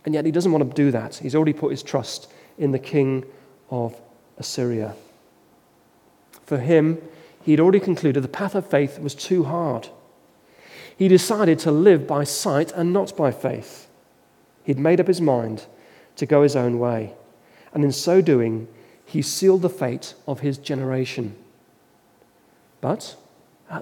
And 0.05 0.15
yet 0.15 0.25
he 0.25 0.31
doesn't 0.31 0.53
want 0.53 0.69
to 0.69 0.75
do 0.75 0.91
that. 0.91 1.17
He's 1.17 1.35
already 1.35 1.53
put 1.53 1.71
his 1.71 1.83
trust 1.83 2.31
in 2.59 2.73
the 2.73 2.79
king 2.79 3.25
of 3.71 4.01
Assyria. 4.37 4.95
For 6.45 6.59
him, 6.59 7.01
he'd 7.43 7.61
already 7.61 7.81
concluded 7.81 8.23
the 8.23 8.29
path 8.29 8.55
of 8.55 8.69
faith 8.69 8.99
was 8.99 9.15
too 9.15 9.45
hard. 9.45 9.89
He 10.97 11.09
decided 11.09 11.59
to 11.61 11.71
live 11.71 12.07
by 12.07 12.25
sight 12.25 12.73
and 12.73 12.93
not 12.93 13.17
by 13.17 13.31
faith. 13.31 13.89
He'd 14.65 14.79
made 14.79 15.01
up 15.01 15.07
his 15.07 15.21
mind 15.21 15.67
to 16.17 16.27
go 16.27 16.43
his 16.43 16.57
own 16.57 16.79
way. 16.79 17.15
And 17.73 17.85
in 17.85 17.93
so 17.93 18.21
doing, 18.21 18.67
he 19.05 19.23
sealed 19.23 19.63
the 19.63 19.69
fate 19.69 20.15
of 20.27 20.41
his 20.41 20.59
generation. 20.59 21.37
But 22.81 23.17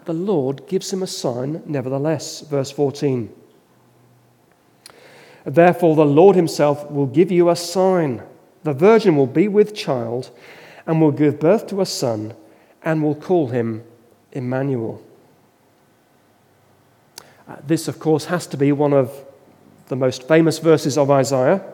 the 0.05 0.13
Lord 0.13 0.67
gives 0.67 0.93
him 0.93 1.03
a 1.03 1.07
sign 1.07 1.63
nevertheless. 1.67 2.41
Verse 2.41 2.71
14. 2.71 3.33
Therefore, 5.47 5.95
the 5.95 6.05
Lord 6.05 6.35
himself 6.35 6.91
will 6.91 7.07
give 7.07 7.31
you 7.31 7.49
a 7.49 7.57
sign. 7.57 8.21
The 8.65 8.73
virgin 8.73 9.15
will 9.17 9.29
be 9.29 9.47
with 9.47 9.77
child 9.77 10.31
and 10.87 11.01
will 11.01 11.13
give 11.13 11.39
birth 11.39 11.69
to 11.69 11.81
a 11.81 11.87
son 11.87 12.35
and 12.83 13.01
will 13.01 13.15
call 13.15 13.49
him 13.49 13.85
Emmanuel. 14.33 15.01
Uh, 17.49 17.57
this, 17.65 17.87
of 17.87 18.01
course, 18.01 18.25
has 18.25 18.49
to 18.49 18.57
be 18.57 18.73
one 18.73 18.93
of 18.93 19.25
the 19.87 19.95
most 19.95 20.27
famous 20.27 20.59
verses 20.59 20.99
of 20.99 21.13
Isaiah. 21.13 21.65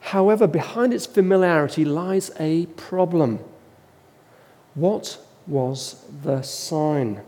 However, 0.00 0.46
behind 0.46 0.94
its 0.94 1.04
familiarity 1.04 1.84
lies 1.84 2.30
a 2.38 2.66
problem. 2.66 3.40
What 4.74 5.18
was 5.48 6.04
the 6.22 6.42
sign? 6.42 7.22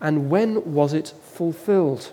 And 0.00 0.30
when 0.30 0.74
was 0.74 0.92
it 0.92 1.12
fulfilled? 1.24 2.12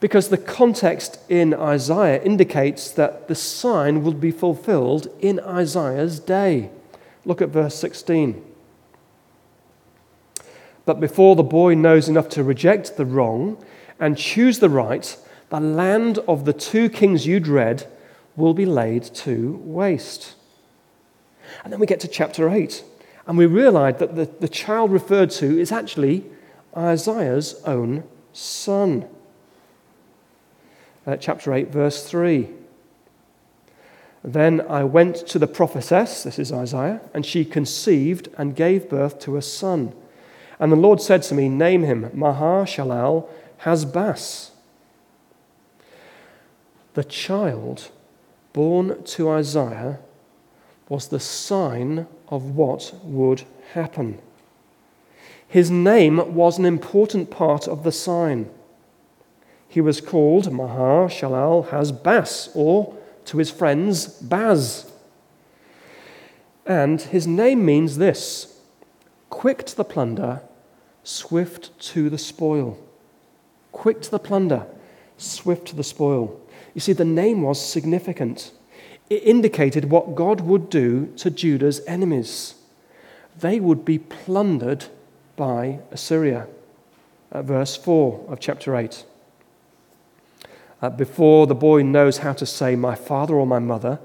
Because 0.00 0.28
the 0.28 0.38
context 0.38 1.20
in 1.28 1.52
Isaiah 1.52 2.22
indicates 2.22 2.90
that 2.92 3.28
the 3.28 3.34
sign 3.34 4.02
will 4.02 4.14
be 4.14 4.30
fulfilled 4.30 5.08
in 5.20 5.38
Isaiah's 5.40 6.18
day. 6.18 6.70
Look 7.26 7.42
at 7.42 7.50
verse 7.50 7.74
16. 7.76 8.42
But 10.86 11.00
before 11.00 11.36
the 11.36 11.42
boy 11.42 11.74
knows 11.74 12.08
enough 12.08 12.30
to 12.30 12.42
reject 12.42 12.96
the 12.96 13.04
wrong 13.04 13.62
and 14.00 14.16
choose 14.16 14.58
the 14.58 14.70
right, 14.70 15.16
the 15.50 15.60
land 15.60 16.18
of 16.26 16.46
the 16.46 16.54
two 16.54 16.88
kings 16.88 17.26
you 17.26 17.38
dread 17.38 17.86
will 18.36 18.54
be 18.54 18.64
laid 18.64 19.02
to 19.02 19.60
waste. 19.62 20.34
And 21.62 21.72
then 21.72 21.80
we 21.80 21.86
get 21.86 22.00
to 22.00 22.08
chapter 22.08 22.48
8, 22.48 22.82
and 23.26 23.36
we 23.36 23.44
realize 23.44 23.98
that 23.98 24.16
the, 24.16 24.24
the 24.24 24.48
child 24.48 24.92
referred 24.92 25.30
to 25.32 25.60
is 25.60 25.70
actually 25.70 26.24
Isaiah's 26.74 27.60
own 27.64 28.04
son 28.32 29.06
uh, 31.10 31.16
chapter 31.16 31.52
8, 31.52 31.68
verse 31.68 32.08
3. 32.08 32.48
Then 34.22 34.60
I 34.68 34.84
went 34.84 35.16
to 35.28 35.38
the 35.38 35.46
prophetess, 35.46 36.22
this 36.22 36.38
is 36.38 36.52
Isaiah, 36.52 37.00
and 37.12 37.24
she 37.24 37.44
conceived 37.44 38.28
and 38.36 38.54
gave 38.54 38.88
birth 38.88 39.18
to 39.20 39.36
a 39.36 39.42
son. 39.42 39.94
And 40.58 40.70
the 40.70 40.76
Lord 40.76 41.00
said 41.00 41.22
to 41.24 41.34
me, 41.34 41.48
Name 41.48 41.84
him 41.84 42.10
Maha 42.12 42.64
Shalal 42.66 43.28
Hazbas. 43.62 44.50
The 46.94 47.04
child 47.04 47.90
born 48.52 49.02
to 49.04 49.30
Isaiah 49.30 49.98
was 50.88 51.08
the 51.08 51.20
sign 51.20 52.06
of 52.28 52.56
what 52.56 52.92
would 53.02 53.44
happen. 53.72 54.20
His 55.48 55.70
name 55.70 56.34
was 56.34 56.58
an 56.58 56.66
important 56.66 57.30
part 57.30 57.66
of 57.66 57.84
the 57.84 57.92
sign 57.92 58.50
he 59.70 59.80
was 59.80 60.00
called 60.00 60.52
Maher 60.52 61.08
Shalal 61.08 61.70
Hash 61.70 61.92
Baz, 61.92 62.50
or 62.56 62.92
to 63.26 63.38
his 63.38 63.52
friends, 63.52 64.06
Baz. 64.06 64.90
And 66.66 67.00
his 67.00 67.24
name 67.24 67.64
means 67.64 67.96
this 67.96 68.58
quick 69.30 69.64
to 69.66 69.76
the 69.76 69.84
plunder, 69.84 70.42
swift 71.04 71.78
to 71.92 72.10
the 72.10 72.18
spoil. 72.18 72.78
Quick 73.70 74.02
to 74.02 74.10
the 74.10 74.18
plunder, 74.18 74.66
swift 75.16 75.68
to 75.68 75.76
the 75.76 75.84
spoil. 75.84 76.40
You 76.74 76.80
see, 76.80 76.92
the 76.92 77.04
name 77.04 77.42
was 77.42 77.64
significant. 77.64 78.50
It 79.08 79.22
indicated 79.22 79.88
what 79.88 80.16
God 80.16 80.40
would 80.40 80.68
do 80.68 81.12
to 81.18 81.30
Judah's 81.30 81.80
enemies. 81.86 82.56
They 83.38 83.60
would 83.60 83.84
be 83.84 84.00
plundered 84.00 84.86
by 85.36 85.78
Assyria. 85.92 86.48
At 87.30 87.44
verse 87.44 87.76
4 87.76 88.26
of 88.28 88.40
chapter 88.40 88.74
8. 88.74 89.04
Uh, 90.82 90.90
before 90.90 91.46
the 91.46 91.54
boy 91.54 91.82
knows 91.82 92.18
how 92.18 92.32
to 92.32 92.46
say, 92.46 92.74
My 92.74 92.94
father 92.94 93.34
or 93.34 93.46
my 93.46 93.58
mother, 93.58 93.98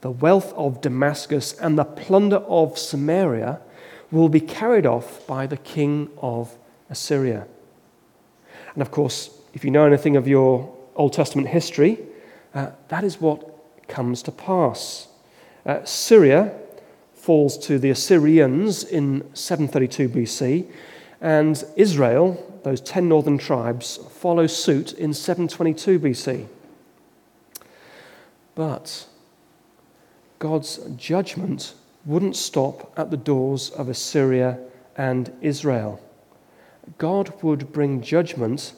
the 0.00 0.10
wealth 0.10 0.52
of 0.54 0.80
Damascus 0.80 1.52
and 1.54 1.78
the 1.78 1.84
plunder 1.84 2.36
of 2.36 2.78
Samaria 2.78 3.60
will 4.10 4.28
be 4.28 4.40
carried 4.40 4.86
off 4.86 5.26
by 5.26 5.46
the 5.46 5.56
king 5.56 6.10
of 6.18 6.56
Assyria. 6.88 7.46
And 8.74 8.82
of 8.82 8.90
course, 8.90 9.30
if 9.54 9.64
you 9.64 9.70
know 9.70 9.86
anything 9.86 10.16
of 10.16 10.28
your 10.28 10.74
Old 10.94 11.12
Testament 11.12 11.48
history, 11.48 11.98
uh, 12.54 12.70
that 12.88 13.04
is 13.04 13.20
what 13.20 13.88
comes 13.88 14.22
to 14.22 14.32
pass. 14.32 15.08
Uh, 15.66 15.84
Syria 15.84 16.52
falls 17.14 17.58
to 17.58 17.78
the 17.78 17.90
Assyrians 17.90 18.84
in 18.84 19.28
732 19.34 20.08
BC, 20.08 20.70
and 21.20 21.64
Israel, 21.76 22.47
those 22.64 22.80
10 22.80 23.08
northern 23.08 23.38
tribes, 23.38 23.98
follow 24.10 24.46
suit 24.46 24.92
in 24.92 25.14
722 25.14 25.98
BC. 25.98 26.46
But 28.54 29.06
God's 30.38 30.78
judgment 30.96 31.74
wouldn't 32.04 32.36
stop 32.36 32.92
at 32.98 33.10
the 33.10 33.16
doors 33.16 33.70
of 33.70 33.88
Assyria 33.88 34.58
and 34.96 35.32
Israel. 35.40 36.00
God 36.96 37.42
would 37.42 37.72
bring 37.72 38.02
judgment 38.02 38.72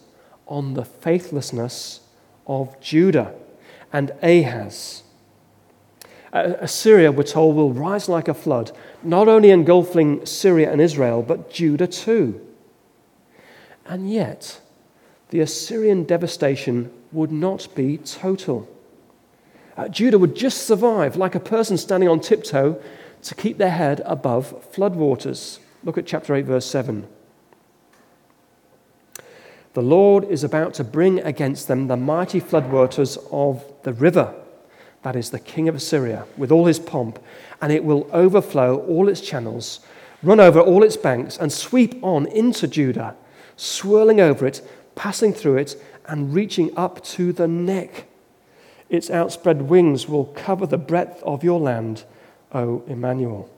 on 0.46 0.74
the 0.74 0.84
faithlessness 0.84 2.00
of 2.46 2.78
Judah 2.80 3.34
and 3.92 4.12
Ahaz. 4.22 5.02
Assyria, 6.32 7.10
we're 7.10 7.22
told, 7.22 7.56
will 7.56 7.72
rise 7.72 8.08
like 8.08 8.28
a 8.28 8.34
flood, 8.34 8.70
not 9.02 9.28
only 9.28 9.50
engulfing 9.50 10.24
Syria 10.24 10.70
and 10.70 10.80
Israel, 10.80 11.22
but 11.22 11.50
Judah 11.50 11.86
too. 11.86 12.40
And 13.90 14.08
yet, 14.08 14.60
the 15.30 15.40
Assyrian 15.40 16.04
devastation 16.04 16.92
would 17.10 17.32
not 17.32 17.66
be 17.74 17.98
total. 17.98 18.68
Uh, 19.76 19.88
Judah 19.88 20.16
would 20.16 20.36
just 20.36 20.64
survive 20.64 21.16
like 21.16 21.34
a 21.34 21.40
person 21.40 21.76
standing 21.76 22.08
on 22.08 22.20
tiptoe 22.20 22.80
to 23.22 23.34
keep 23.34 23.58
their 23.58 23.72
head 23.72 24.00
above 24.06 24.72
floodwaters. 24.72 25.58
Look 25.82 25.98
at 25.98 26.06
chapter 26.06 26.36
8, 26.36 26.44
verse 26.44 26.66
7. 26.66 27.08
The 29.74 29.82
Lord 29.82 30.22
is 30.22 30.44
about 30.44 30.72
to 30.74 30.84
bring 30.84 31.18
against 31.18 31.66
them 31.66 31.88
the 31.88 31.96
mighty 31.96 32.40
floodwaters 32.40 33.18
of 33.32 33.64
the 33.82 33.92
river, 33.92 34.32
that 35.02 35.16
is, 35.16 35.30
the 35.30 35.40
king 35.40 35.68
of 35.68 35.74
Assyria, 35.74 36.26
with 36.36 36.52
all 36.52 36.66
his 36.66 36.78
pomp, 36.78 37.18
and 37.60 37.72
it 37.72 37.82
will 37.82 38.08
overflow 38.12 38.78
all 38.82 39.08
its 39.08 39.20
channels, 39.20 39.80
run 40.22 40.38
over 40.38 40.60
all 40.60 40.84
its 40.84 40.96
banks, 40.96 41.36
and 41.36 41.52
sweep 41.52 41.98
on 42.04 42.26
into 42.26 42.68
Judah, 42.68 43.16
swirling 43.60 44.20
over 44.20 44.46
it, 44.46 44.62
passing 44.94 45.34
through 45.34 45.58
it, 45.58 45.82
and 46.06 46.34
reaching 46.34 46.76
up 46.78 47.04
to 47.04 47.30
the 47.32 47.46
neck. 47.46 48.06
Its 48.88 49.10
outspread 49.10 49.62
wings 49.62 50.08
will 50.08 50.24
cover 50.24 50.66
the 50.66 50.78
breadth 50.78 51.22
of 51.22 51.44
your 51.44 51.60
land, 51.60 52.04
O 52.52 52.82
Emmanuel. 52.86 53.50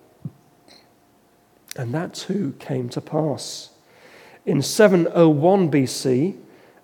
And 1.76 1.94
that 1.94 2.14
too 2.14 2.54
came 2.58 2.88
to 2.90 3.00
pass. 3.00 3.70
In 4.44 4.60
701 4.60 5.70
BC, 5.70 6.36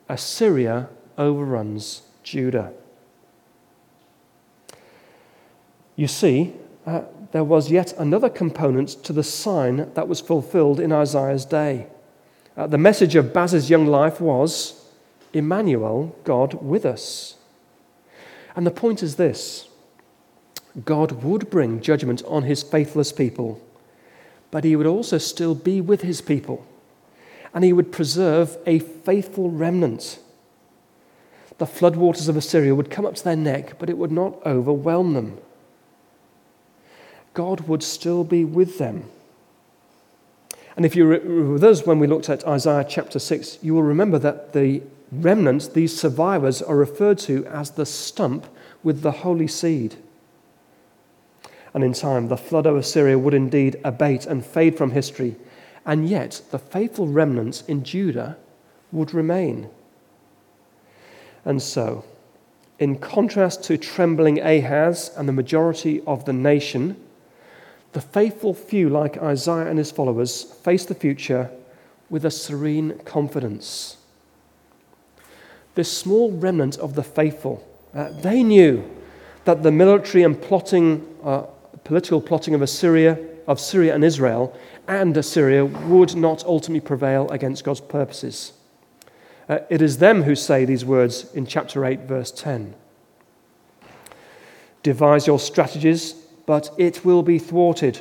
Assyria 0.09 0.89
overruns 1.19 2.03
Judah. 2.23 2.73
You 5.97 6.07
see, 6.07 6.55
uh, 6.87 7.03
there 7.33 7.45
was 7.45 7.71
yet 7.71 7.93
another 7.99 8.31
component 8.31 8.91
to 9.03 9.13
the 9.13 9.25
sign 9.25 9.91
that 9.95 10.07
was 10.07 10.21
fulfilled 10.21 10.79
in 10.79 10.93
Isaiah's 10.93 11.45
day. 11.45 11.89
Uh, 12.59 12.67
the 12.67 12.77
message 12.77 13.15
of 13.15 13.33
Baz's 13.33 13.71
young 13.71 13.87
life 13.87 14.21
was 14.21 14.85
Emmanuel, 15.33 16.17
God 16.25 16.55
with 16.55 16.85
us. 16.85 17.37
And 18.57 18.67
the 18.67 18.73
point 18.73 19.01
is 19.01 19.15
this 19.15 19.69
God 20.85 21.23
would 21.23 21.51
bring 21.51 21.81
judgment 21.81 22.21
on 22.27 22.43
his 22.43 22.65
faithless 22.65 23.13
people, 23.13 23.61
but 24.51 24.65
he 24.65 24.75
would 24.75 24.89
also 24.89 25.19
still 25.19 25.55
be 25.55 25.81
with 25.81 26.03
his 26.03 26.21
people, 26.21 26.67
and 27.55 27.63
he 27.63 27.73
would 27.73 27.93
preserve 27.93 28.57
a 28.67 28.81
faithful 28.81 29.53
remnant. 29.53 30.19
The 31.59 31.67
floodwaters 31.67 32.29
of 32.29 32.37
Assyria 32.37 32.75
would 32.75 32.91
come 32.91 33.07
up 33.07 33.15
to 33.15 33.25
their 33.25 33.37
neck, 33.37 33.79
but 33.79 33.89
it 33.89 33.99
would 33.99 34.13
not 34.13 34.45
overwhelm 34.45 35.15
them. 35.15 35.39
God 37.35 37.69
would 37.69 37.85
still 37.85 38.25
be 38.25 38.45
with 38.45 38.79
them. 38.79 39.09
And 40.79 40.87
if 40.87 40.95
you 40.95 41.09
were 41.09 41.19
with 41.19 41.65
us 41.65 41.85
when 41.85 41.99
we 41.99 42.07
looked 42.07 42.31
at 42.31 42.47
Isaiah 42.47 42.87
chapter 42.89 43.19
6, 43.19 43.59
you 43.63 43.75
will 43.75 43.83
remember 43.83 44.17
that 44.21 44.53
the 44.53 44.81
remnants, 45.11 45.67
these 45.67 45.99
survivors, 45.99 46.63
are 46.63 46.77
referred 46.77 47.19
to 47.19 47.45
as 47.47 47.73
the 47.73 47.85
stump 47.85 48.47
with 48.85 49.03
the 49.03 49.11
holy 49.11 49.49
seed. 49.49 49.97
And 51.75 51.83
in 51.83 51.95
time, 51.95 52.29
the 52.29 52.37
flood 52.37 52.65
of 52.65 52.77
Assyria 52.77 53.19
would 53.19 53.35
indeed 53.35 53.81
abate 53.83 54.25
and 54.25 54.47
fade 54.47 54.79
from 54.79 54.93
history, 54.93 55.35
and 55.85 56.09
yet 56.09 56.43
the 56.53 56.61
faithful 56.61 57.09
remnants 57.09 57.63
in 57.63 57.83
Judah 57.83 58.37
would 58.93 59.13
remain. 59.13 59.69
And 61.45 61.61
so, 61.61 62.05
in 62.79 62.99
contrast 62.99 63.65
to 63.65 63.79
trembling 63.79 64.39
Ahaz 64.39 65.11
and 65.17 65.29
the 65.29 65.33
majority 65.33 66.03
of 66.07 66.25
the 66.25 66.33
nation, 66.33 67.05
the 67.99 68.03
faithful 68.03 68.55
few, 68.55 68.89
like 68.89 69.19
Isaiah 69.19 69.67
and 69.67 69.77
his 69.77 69.91
followers, 69.91 70.45
face 70.63 70.85
the 70.85 70.95
future 70.95 71.51
with 72.09 72.25
a 72.25 72.31
serene 72.31 72.97
confidence. 73.01 73.97
This 75.75 75.91
small 75.91 76.31
remnant 76.31 76.79
of 76.79 76.95
the 76.95 77.03
faithful, 77.03 77.67
uh, 77.93 78.11
they 78.11 78.45
knew 78.45 78.89
that 79.47 79.65
the 79.65 79.73
military 79.73 80.23
and 80.23 80.41
plotting, 80.41 81.13
uh, 81.25 81.47
political 81.83 82.21
plotting 82.21 82.55
of 82.55 82.63
Assyria, 82.63 83.19
of 83.49 83.59
Syria 83.59 83.97
and 83.97 84.05
Israel, 84.05 84.57
and 84.87 85.17
Assyria 85.17 85.65
would 85.65 86.15
not 86.15 86.45
ultimately 86.45 86.87
prevail 86.87 87.29
against 87.31 87.65
God's 87.65 87.81
purposes. 87.81 88.53
Uh, 89.49 89.59
it 89.71 89.83
is 89.83 89.99
them 89.99 90.23
who 90.23 90.37
say 90.37 90.65
these 90.65 90.85
words 90.85 91.35
in 91.35 91.47
chapter 91.47 91.85
8, 91.85 92.03
verse 92.03 92.31
10. 92.31 92.77
Devise 94.85 95.27
your 95.27 95.41
strategies, 95.41 96.28
but 96.49 96.71
it 96.79 97.05
will 97.05 97.23
be 97.23 97.39
thwarted. 97.39 98.01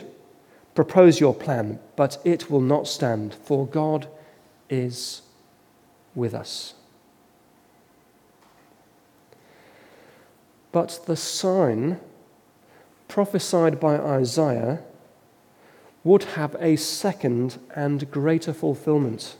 Propose 0.73 1.19
your 1.19 1.33
plan, 1.33 1.77
but 1.97 2.17
it 2.23 2.49
will 2.49 2.61
not 2.61 2.87
stand, 2.87 3.33
for 3.33 3.67
God 3.67 4.07
is 4.69 5.21
with 6.15 6.33
us. 6.33 6.73
But 10.71 11.01
the 11.07 11.17
sign 11.17 11.99
prophesied 13.09 13.81
by 13.81 13.97
Isaiah 13.97 14.79
would 16.05 16.23
have 16.23 16.55
a 16.57 16.77
second 16.77 17.59
and 17.75 18.09
greater 18.09 18.53
fulfillment. 18.53 19.35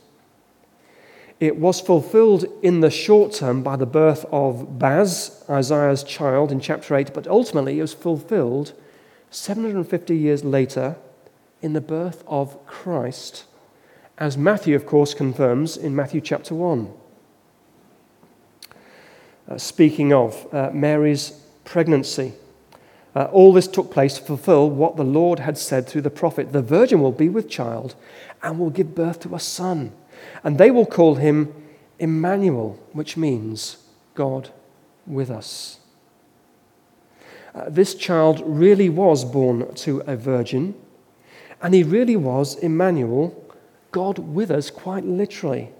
It 1.40 1.56
was 1.56 1.80
fulfilled 1.80 2.44
in 2.62 2.80
the 2.80 2.90
short 2.90 3.32
term 3.32 3.62
by 3.62 3.76
the 3.76 3.86
birth 3.86 4.26
of 4.30 4.78
Baz, 4.78 5.46
Isaiah's 5.48 6.04
child, 6.04 6.52
in 6.52 6.60
chapter 6.60 6.94
8, 6.94 7.14
but 7.14 7.26
ultimately 7.26 7.78
it 7.78 7.82
was 7.82 7.94
fulfilled 7.94 8.74
750 9.30 10.16
years 10.16 10.44
later 10.44 10.96
in 11.60 11.72
the 11.72 11.80
birth 11.80 12.22
of 12.26 12.64
Christ, 12.66 13.44
as 14.16 14.36
Matthew, 14.36 14.74
of 14.74 14.86
course, 14.86 15.14
confirms 15.14 15.76
in 15.76 15.94
Matthew 15.94 16.20
chapter 16.20 16.54
1 16.54 16.92
uh, 19.48 19.58
speaking 19.58 20.12
of 20.12 20.52
uh, 20.52 20.70
Mary's 20.72 21.30
pregnancy. 21.64 22.34
Uh, 23.14 23.24
all 23.32 23.52
this 23.52 23.66
took 23.66 23.90
place 23.90 24.18
to 24.18 24.22
fulfill 24.22 24.68
what 24.68 24.96
the 24.96 25.04
Lord 25.04 25.40
had 25.40 25.56
said 25.56 25.86
through 25.86 26.02
the 26.02 26.10
prophet 26.10 26.52
The 26.52 26.62
virgin 26.62 27.00
will 27.00 27.12
be 27.12 27.28
with 27.28 27.48
child 27.48 27.94
and 28.42 28.58
will 28.58 28.70
give 28.70 28.94
birth 28.94 29.20
to 29.20 29.34
a 29.34 29.40
son, 29.40 29.92
and 30.44 30.58
they 30.58 30.70
will 30.70 30.86
call 30.86 31.16
him 31.16 31.52
Emmanuel, 31.98 32.78
which 32.92 33.16
means 33.16 33.78
God 34.14 34.50
with 35.06 35.30
us. 35.30 35.80
Uh, 37.58 37.68
this 37.68 37.96
child 37.96 38.40
really 38.46 38.88
was 38.88 39.24
born 39.24 39.74
to 39.74 39.98
a 40.06 40.16
virgin, 40.16 40.74
and 41.60 41.74
he 41.74 41.82
really 41.82 42.14
was 42.14 42.54
Emmanuel, 42.56 43.34
God 43.90 44.18
with 44.18 44.50
us, 44.52 44.70
quite 44.70 45.04
literally. 45.04 45.70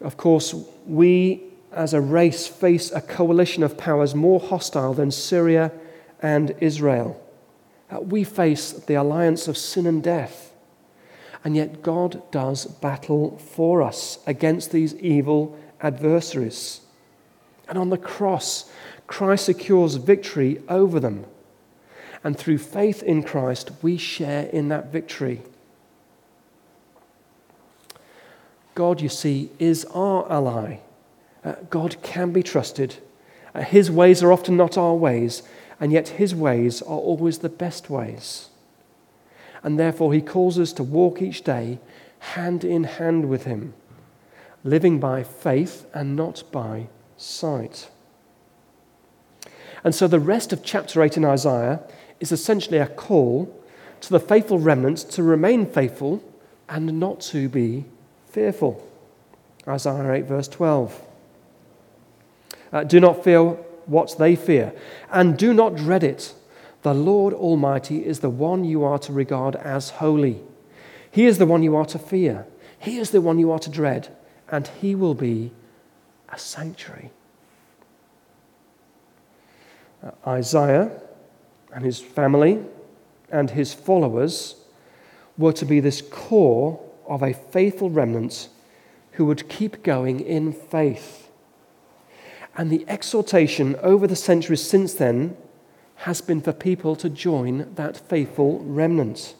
Of 0.00 0.16
course, 0.16 0.54
we 0.86 1.42
as 1.72 1.94
a 1.94 2.00
race 2.00 2.46
face 2.46 2.92
a 2.92 3.00
coalition 3.00 3.64
of 3.64 3.76
powers 3.76 4.14
more 4.14 4.38
hostile 4.38 4.94
than 4.94 5.10
Syria 5.10 5.72
and 6.22 6.54
Israel. 6.60 7.20
Uh, 7.90 8.00
we 8.00 8.22
face 8.22 8.70
the 8.70 8.94
alliance 8.94 9.48
of 9.48 9.58
sin 9.58 9.84
and 9.84 10.00
death. 10.00 10.52
And 11.42 11.56
yet, 11.56 11.82
God 11.82 12.22
does 12.30 12.66
battle 12.66 13.36
for 13.38 13.82
us 13.82 14.20
against 14.28 14.70
these 14.70 14.94
evil 14.96 15.58
adversaries. 15.80 16.82
And 17.68 17.78
on 17.78 17.90
the 17.90 17.98
cross, 17.98 18.70
Christ 19.10 19.46
secures 19.46 19.96
victory 19.96 20.62
over 20.68 21.00
them. 21.00 21.24
And 22.22 22.38
through 22.38 22.58
faith 22.58 23.02
in 23.02 23.24
Christ, 23.24 23.72
we 23.82 23.96
share 23.96 24.44
in 24.44 24.68
that 24.68 24.92
victory. 24.92 25.42
God, 28.76 29.00
you 29.00 29.08
see, 29.08 29.50
is 29.58 29.84
our 29.86 30.30
ally. 30.30 30.78
Uh, 31.44 31.56
God 31.70 32.00
can 32.04 32.30
be 32.32 32.44
trusted. 32.44 32.98
Uh, 33.52 33.62
his 33.62 33.90
ways 33.90 34.22
are 34.22 34.32
often 34.32 34.56
not 34.56 34.78
our 34.78 34.94
ways, 34.94 35.42
and 35.80 35.90
yet 35.90 36.20
His 36.20 36.32
ways 36.32 36.80
are 36.80 36.98
always 36.98 37.38
the 37.38 37.48
best 37.48 37.90
ways. 37.90 38.50
And 39.64 39.76
therefore, 39.76 40.14
He 40.14 40.20
calls 40.20 40.56
us 40.56 40.72
to 40.74 40.84
walk 40.84 41.20
each 41.20 41.42
day 41.42 41.80
hand 42.36 42.62
in 42.62 42.84
hand 42.84 43.28
with 43.28 43.42
Him, 43.42 43.74
living 44.62 45.00
by 45.00 45.24
faith 45.24 45.84
and 45.92 46.14
not 46.14 46.44
by 46.52 46.86
sight. 47.16 47.88
And 49.82 49.94
so, 49.94 50.06
the 50.06 50.20
rest 50.20 50.52
of 50.52 50.62
chapter 50.62 51.02
8 51.02 51.16
in 51.16 51.24
Isaiah 51.24 51.80
is 52.20 52.32
essentially 52.32 52.78
a 52.78 52.86
call 52.86 53.56
to 54.02 54.10
the 54.10 54.20
faithful 54.20 54.58
remnant 54.58 54.98
to 55.10 55.22
remain 55.22 55.66
faithful 55.66 56.22
and 56.68 57.00
not 57.00 57.20
to 57.20 57.48
be 57.48 57.84
fearful. 58.26 58.86
Isaiah 59.66 60.12
8, 60.12 60.24
verse 60.26 60.48
12. 60.48 61.02
Uh, 62.72 62.84
do 62.84 63.00
not 63.00 63.24
fear 63.24 63.42
what 63.86 64.16
they 64.18 64.36
fear, 64.36 64.72
and 65.10 65.36
do 65.36 65.52
not 65.52 65.76
dread 65.76 66.04
it. 66.04 66.34
The 66.82 66.94
Lord 66.94 67.34
Almighty 67.34 68.06
is 68.06 68.20
the 68.20 68.30
one 68.30 68.64
you 68.64 68.84
are 68.84 68.98
to 69.00 69.12
regard 69.12 69.56
as 69.56 69.90
holy. 69.90 70.40
He 71.10 71.26
is 71.26 71.38
the 71.38 71.46
one 71.46 71.62
you 71.62 71.74
are 71.76 71.84
to 71.86 71.98
fear. 71.98 72.46
He 72.78 72.98
is 72.98 73.10
the 73.10 73.20
one 73.20 73.38
you 73.38 73.50
are 73.50 73.58
to 73.58 73.70
dread, 73.70 74.16
and 74.48 74.66
He 74.66 74.94
will 74.94 75.14
be 75.14 75.50
a 76.28 76.38
sanctuary. 76.38 77.10
Uh, 80.02 80.10
Isaiah 80.26 80.90
and 81.72 81.84
his 81.84 82.00
family 82.00 82.62
and 83.30 83.50
his 83.50 83.72
followers 83.72 84.56
were 85.38 85.52
to 85.52 85.64
be 85.64 85.80
this 85.80 86.02
core 86.02 86.80
of 87.06 87.22
a 87.22 87.32
faithful 87.32 87.90
remnant 87.90 88.48
who 89.12 89.24
would 89.26 89.48
keep 89.48 89.82
going 89.82 90.20
in 90.20 90.52
faith. 90.52 91.28
And 92.56 92.70
the 92.70 92.84
exhortation 92.88 93.76
over 93.76 94.06
the 94.06 94.16
centuries 94.16 94.62
since 94.62 94.94
then 94.94 95.36
has 95.96 96.20
been 96.20 96.40
for 96.40 96.52
people 96.52 96.96
to 96.96 97.10
join 97.10 97.74
that 97.74 97.96
faithful 97.96 98.60
remnant. 98.60 99.34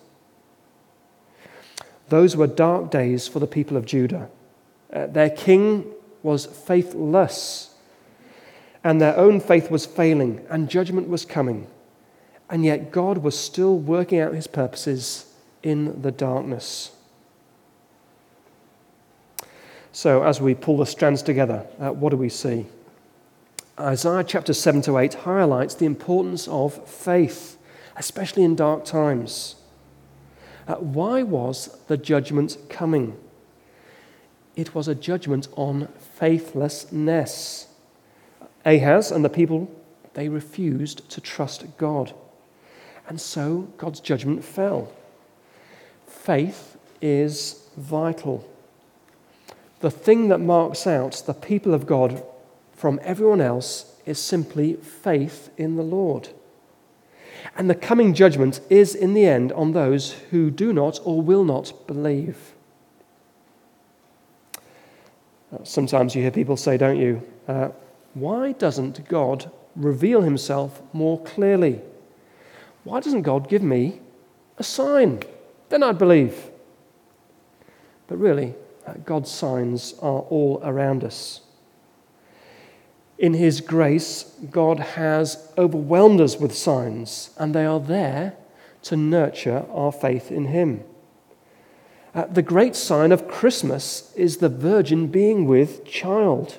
Those 2.09 2.37
were 2.37 2.47
dark 2.47 2.91
days 2.91 3.29
for 3.29 3.39
the 3.39 3.47
people 3.47 3.77
of 3.77 3.87
Judah. 3.87 4.29
Uh, 4.93 5.07
their 5.07 5.31
king 5.31 5.87
was 6.23 6.47
faithless, 6.47 7.75
and 8.83 9.01
their 9.01 9.17
own 9.17 9.41
faith 9.41 9.71
was 9.71 9.87
failing, 9.87 10.45
and 10.49 10.69
judgment 10.69 11.09
was 11.09 11.25
coming. 11.25 11.67
And 12.49 12.65
yet, 12.65 12.91
God 12.91 13.19
was 13.19 13.39
still 13.39 13.79
working 13.79 14.19
out 14.19 14.35
his 14.35 14.47
purposes 14.47 15.33
in 15.63 16.03
the 16.03 16.11
darkness. 16.11 16.91
So, 19.93 20.23
as 20.23 20.41
we 20.41 20.55
pull 20.55 20.79
the 20.79 20.87
strands 20.87 21.23
together, 21.23 21.67
uh, 21.79 21.93
what 21.93 22.11
do 22.11 22.17
we 22.17 22.29
see? 22.29 22.67
Isaiah 23.79 24.25
chapter 24.25 24.53
7 24.53 24.83
to 24.83 24.99
8 24.99 25.15
highlights 25.15 25.75
the 25.75 25.87
importance 25.87 26.47
of 26.49 26.87
faith, 26.89 27.57
especially 27.97 28.45
in 28.45 28.55
dark 28.55 28.85
times. 28.85 29.57
Uh, 30.69 30.77
why 30.77 31.23
was 31.23 31.79
the 31.89 31.97
judgment 31.97 32.57
coming? 32.69 33.17
It 34.55 34.75
was 34.75 34.87
a 34.87 34.95
judgment 34.95 35.49
on 35.57 35.89
faithlessness. 36.17 37.67
Ahaz 38.65 39.11
and 39.11 39.25
the 39.25 39.31
people, 39.31 39.71
they 40.15 40.29
refused 40.29 41.09
to 41.11 41.21
trust 41.21 41.65
God. 41.79 42.13
And 43.09 43.21
so 43.21 43.69
God's 43.77 44.01
judgment 44.01 44.45
fell. 44.45 44.93
Faith 46.07 46.77
is 47.01 47.69
vital. 47.77 48.47
The 49.81 49.91
thing 49.91 50.29
that 50.29 50.39
marks 50.39 50.87
out 50.87 51.23
the 51.27 51.35
people 51.35 51.73
of 51.73 51.87
God 51.87 52.23
from 52.75 53.01
everyone 53.03 53.41
else 53.41 53.97
is 54.07 54.19
simply 54.19 54.75
faith 54.75 55.51
in 55.57 55.77
the 55.77 55.83
Lord. 55.83 56.29
And 57.57 57.69
the 57.69 57.75
coming 57.75 58.15
judgment 58.15 58.61
is, 58.69 58.95
in 58.95 59.15
the 59.15 59.25
end, 59.25 59.53
on 59.53 59.73
those 59.73 60.13
who 60.31 60.51
do 60.51 60.73
not 60.73 61.01
or 61.05 61.23
will 61.23 61.45
not 61.45 61.73
believe. 61.87 62.53
Sometimes 65.65 66.15
you 66.15 66.23
hear 66.23 66.31
people 66.31 66.57
say, 66.57 66.77
don't 66.77 66.99
you, 66.99 67.27
uh, 67.49 67.71
why 68.15 68.53
doesn't 68.53 69.09
God 69.09 69.51
reveal 69.77 70.23
himself 70.23 70.83
more 70.93 71.21
clearly? 71.23 71.81
Why 72.85 73.01
doesn't 73.01 73.23
God 73.23 73.49
give 73.49 73.63
me 73.63 74.01
a 74.59 74.65
sign? 74.65 75.21
Then 75.69 75.83
I'd 75.83 75.99
believe. 75.99 76.51
But 78.09 78.19
really, 78.19 78.55
uh, 78.87 78.95
God's 79.05 79.31
signs 79.31 79.95
are 80.01 80.21
all 80.21 80.61
around 80.65 81.05
us. 81.05 81.43
In 83.19 83.35
His 83.35 83.61
grace, 83.61 84.35
God 84.51 84.81
has 84.81 85.53
overwhelmed 85.59 86.21
us 86.21 86.39
with 86.39 86.57
signs, 86.57 87.31
and 87.39 87.55
they 87.55 87.67
are 87.67 87.79
there 87.79 88.35
to 88.83 88.97
nurture 88.97 89.67
our 89.71 89.93
faith 89.93 90.33
in 90.33 90.47
Him. 90.47 90.83
Uh, 92.15 92.25
the 92.25 92.43
great 92.43 92.75
sign 92.75 93.13
of 93.13 93.29
Christmas 93.29 94.13
is 94.17 94.39
the 94.39 94.49
Virgin 94.49 95.07
being 95.07 95.47
with 95.47 95.85
child. 95.85 96.59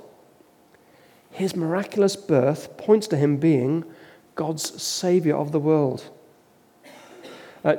His 1.31 1.55
miraculous 1.55 2.15
birth 2.15 2.77
points 2.77 3.07
to 3.07 3.17
Him 3.17 3.37
being 3.37 3.85
God's 4.35 4.81
Savior 4.81 5.35
of 5.35 5.51
the 5.51 5.59
world. 5.59 6.09
Uh, 7.63 7.75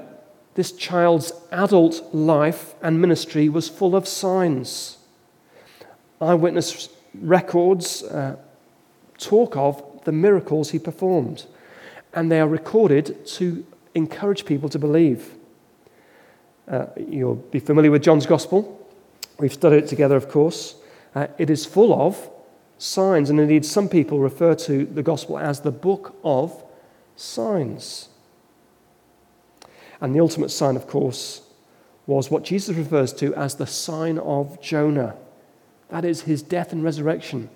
this 0.55 0.73
child's 0.73 1.33
adult 1.51 2.15
life 2.15 2.75
and 2.83 3.01
ministry 3.01 3.49
was 3.49 3.69
full 3.69 3.97
of 3.97 4.07
signs. 4.07 4.99
Eyewitness 6.21 6.89
records 7.15 8.03
uh, 8.03 8.37
talk 9.19 9.57
of 9.57 10.05
the 10.05 10.13
miracles 10.13 10.71
he 10.71 10.79
performed, 10.79 11.47
and 12.13 12.31
they 12.31 12.41
are 12.41 12.49
recorded 12.49 13.27
to 13.27 13.65
encourage 13.95 14.45
people 14.45 14.69
to 14.69 14.79
believe. 14.79 15.35
Uh, 16.69 16.87
you'll 16.97 17.35
be 17.35 17.59
familiar 17.59 17.91
with 17.91 18.03
John's 18.03 18.27
Gospel. 18.27 18.79
We've 19.39 19.53
studied 19.53 19.85
it 19.85 19.89
together, 19.89 20.17
of 20.17 20.29
course. 20.29 20.77
Uh, 21.15 21.27
it 21.39 21.51
is 21.51 21.67
full 21.67 21.93
of 21.93 22.31
signs, 22.83 23.31
and 23.31 23.39
indeed, 23.39 23.65
some 23.65 23.89
people 23.89 24.19
refer 24.19 24.57
to 24.57 24.85
the 24.85 25.03
Gospel 25.03 25.39
as 25.39 25.61
the 25.61 25.71
book 25.71 26.17
of 26.25 26.65
signs. 27.15 28.09
And 30.01 30.15
the 30.15 30.21
ultimate 30.21 30.51
sign, 30.51 30.75
of 30.75 30.89
course, 30.89 31.43
was 32.07 32.29
what 32.29 32.43
Jesus 32.43 32.77
refers 32.77 33.13
to 33.15 33.33
as 33.37 33.55
the 33.55 33.69
sign 33.69 34.19
of 34.19 34.61
Jonah. 34.61 35.15
That 35.91 36.05
is 36.05 36.23
his 36.23 36.43
death 36.43 36.73
and 36.73 36.83
resurrection. 36.83 37.51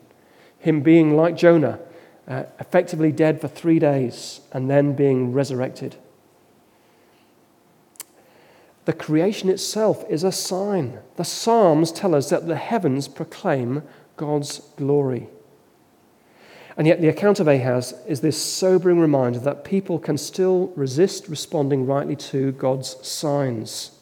Him 0.61 0.83
being 0.83 1.17
like 1.17 1.37
Jonah, 1.37 1.81
uh, 2.29 2.45
effectively 2.61 3.11
dead 3.11 3.41
for 3.41 3.49
three 3.49 3.81
days 3.81 4.43
and 4.53 4.71
then 4.71 4.93
being 4.93 5.33
resurrected. 5.33 5.97
The 8.85 8.93
creation 8.93 9.49
itself 9.49 10.05
is 10.09 10.23
a 10.23 10.31
sign. 10.31 11.01
The 11.17 11.25
Psalms 11.25 11.91
tell 11.91 12.15
us 12.15 12.31
that 12.31 12.47
the 12.47 12.55
heavens 12.55 13.09
proclaim 13.09 13.83
God's 14.17 14.61
glory. 14.77 15.29
And 16.77 16.87
yet, 16.87 17.01
the 17.01 17.09
account 17.09 17.41
of 17.41 17.49
Ahaz 17.49 17.95
is 18.07 18.21
this 18.21 18.41
sobering 18.41 19.01
reminder 19.01 19.39
that 19.41 19.65
people 19.65 19.99
can 19.99 20.19
still 20.19 20.73
resist 20.77 21.29
responding 21.29 21.87
rightly 21.87 22.17
to 22.17 22.53
God's 22.53 22.97
signs. 23.07 23.93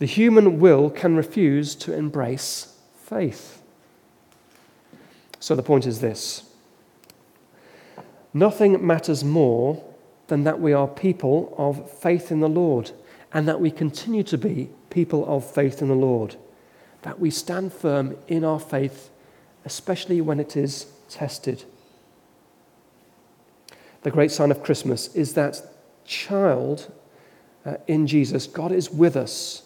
The 0.00 0.06
human 0.06 0.58
will 0.58 0.90
can 0.90 1.14
refuse 1.14 1.74
to 1.76 1.94
embrace 1.94 2.76
faith. 2.96 3.62
So, 5.38 5.54
the 5.54 5.62
point 5.62 5.86
is 5.86 6.00
this 6.00 6.50
nothing 8.34 8.84
matters 8.84 9.22
more 9.22 9.84
than 10.26 10.44
that 10.44 10.60
we 10.60 10.72
are 10.72 10.88
people 10.88 11.54
of 11.56 11.90
faith 11.90 12.32
in 12.32 12.40
the 12.40 12.48
Lord 12.48 12.92
and 13.32 13.46
that 13.46 13.60
we 13.60 13.70
continue 13.70 14.22
to 14.24 14.38
be 14.38 14.70
people 14.88 15.24
of 15.26 15.48
faith 15.48 15.82
in 15.82 15.88
the 15.88 15.94
Lord, 15.94 16.36
that 17.02 17.18
we 17.18 17.30
stand 17.30 17.72
firm 17.72 18.16
in 18.28 18.44
our 18.44 18.60
faith, 18.60 19.10
especially 19.64 20.20
when 20.20 20.40
it 20.40 20.56
is 20.56 20.86
tested. 21.08 21.64
The 24.02 24.10
great 24.10 24.30
sign 24.30 24.50
of 24.50 24.62
Christmas 24.62 25.14
is 25.14 25.34
that 25.34 25.60
child 26.04 26.90
uh, 27.64 27.74
in 27.86 28.06
Jesus, 28.06 28.46
God 28.46 28.72
is 28.72 28.90
with 28.90 29.16
us. 29.16 29.62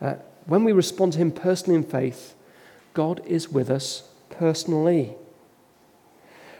Uh, 0.00 0.14
when 0.46 0.64
we 0.64 0.72
respond 0.72 1.12
to 1.14 1.18
Him 1.18 1.32
personally 1.32 1.76
in 1.76 1.82
faith, 1.84 2.34
God 2.94 3.20
is 3.26 3.48
with 3.48 3.70
us 3.70 4.08
personally. 4.30 5.14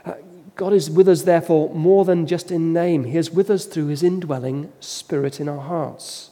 Uh, 0.04 0.14
God 0.56 0.72
is 0.72 0.90
with 0.90 1.08
us, 1.08 1.22
therefore, 1.22 1.72
more 1.72 2.04
than 2.04 2.26
just 2.26 2.50
in 2.50 2.72
name. 2.72 3.04
He 3.04 3.16
is 3.16 3.30
with 3.30 3.50
us 3.50 3.64
through 3.64 3.86
His 3.86 4.02
indwelling 4.02 4.72
Spirit 4.80 5.38
in 5.38 5.48
our 5.48 5.60
hearts. 5.60 6.30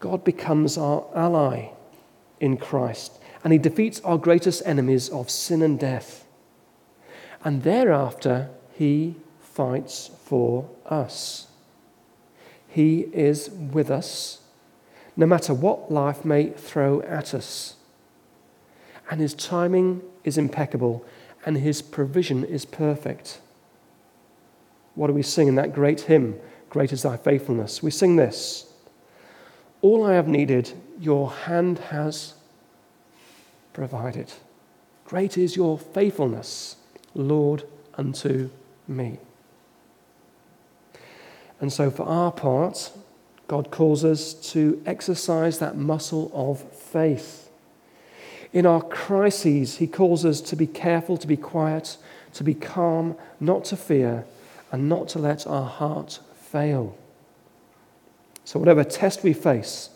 God 0.00 0.22
becomes 0.22 0.76
our 0.76 1.06
ally 1.14 1.70
in 2.40 2.56
Christ, 2.56 3.18
and 3.42 3.52
He 3.52 3.58
defeats 3.58 4.00
our 4.00 4.18
greatest 4.18 4.62
enemies 4.66 5.08
of 5.08 5.30
sin 5.30 5.62
and 5.62 5.78
death. 5.78 6.24
And 7.44 7.62
thereafter, 7.62 8.50
He 8.72 9.16
fights 9.40 10.10
for 10.24 10.68
us. 10.86 11.48
He 12.68 13.00
is 13.12 13.50
with 13.50 13.90
us 13.90 14.40
no 15.18 15.26
matter 15.26 15.52
what 15.52 15.90
life 15.90 16.24
may 16.24 16.50
throw 16.50 17.02
at 17.02 17.34
us. 17.34 17.74
and 19.10 19.20
his 19.20 19.34
timing 19.34 20.02
is 20.22 20.36
impeccable, 20.36 21.04
and 21.46 21.56
his 21.56 21.80
provision 21.80 22.44
is 22.44 22.64
perfect. 22.64 23.40
What 24.94 25.06
do 25.06 25.14
we 25.14 25.22
sing 25.22 25.48
in 25.48 25.54
that 25.54 25.72
great 25.72 26.02
hymn, 26.02 26.38
Great 26.68 26.92
is 26.92 27.02
Thy 27.02 27.16
Faithfulness? 27.16 27.82
We 27.82 27.90
sing 27.90 28.16
this 28.16 28.72
All 29.80 30.04
I 30.04 30.14
have 30.14 30.28
needed, 30.28 30.72
your 30.98 31.30
hand 31.30 31.78
has 31.78 32.34
provided. 33.72 34.32
Great 35.04 35.38
is 35.38 35.56
your 35.56 35.78
faithfulness, 35.78 36.76
Lord, 37.14 37.64
unto 37.94 38.50
me. 38.86 39.18
And 41.60 41.72
so, 41.72 41.90
for 41.90 42.04
our 42.04 42.30
part, 42.30 42.92
God 43.46 43.70
calls 43.70 44.04
us 44.04 44.34
to 44.52 44.82
exercise 44.84 45.58
that 45.58 45.76
muscle 45.76 46.30
of 46.34 46.60
faith. 46.72 47.50
In 48.52 48.66
our 48.66 48.82
crises, 48.82 49.78
He 49.78 49.86
calls 49.86 50.24
us 50.24 50.40
to 50.42 50.56
be 50.56 50.66
careful, 50.66 51.16
to 51.16 51.26
be 51.26 51.36
quiet, 51.36 51.96
to 52.34 52.44
be 52.44 52.54
calm, 52.54 53.16
not 53.40 53.64
to 53.66 53.76
fear, 53.76 54.24
and 54.70 54.88
not 54.88 55.08
to 55.08 55.18
let 55.18 55.46
our 55.46 55.66
heart 55.66 56.20
fail. 56.34 56.96
So, 58.44 58.58
whatever 58.58 58.84
test 58.84 59.22
we 59.22 59.32
face, 59.32 59.90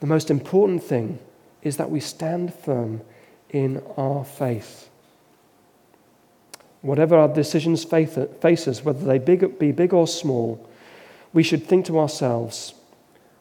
the 0.00 0.06
most 0.06 0.30
important 0.30 0.82
thing 0.82 1.18
is 1.62 1.76
that 1.76 1.90
we 1.90 2.00
stand 2.00 2.54
firm 2.54 3.02
in 3.50 3.82
our 3.96 4.24
faith. 4.24 4.88
Whatever 6.80 7.16
our 7.16 7.28
decisions 7.28 7.84
face 7.84 8.16
us, 8.16 8.84
whether 8.84 9.04
they 9.04 9.18
be 9.18 9.72
big 9.72 9.92
or 9.92 10.06
small, 10.06 10.66
we 11.32 11.42
should 11.42 11.66
think 11.66 11.86
to 11.86 11.98
ourselves, 11.98 12.74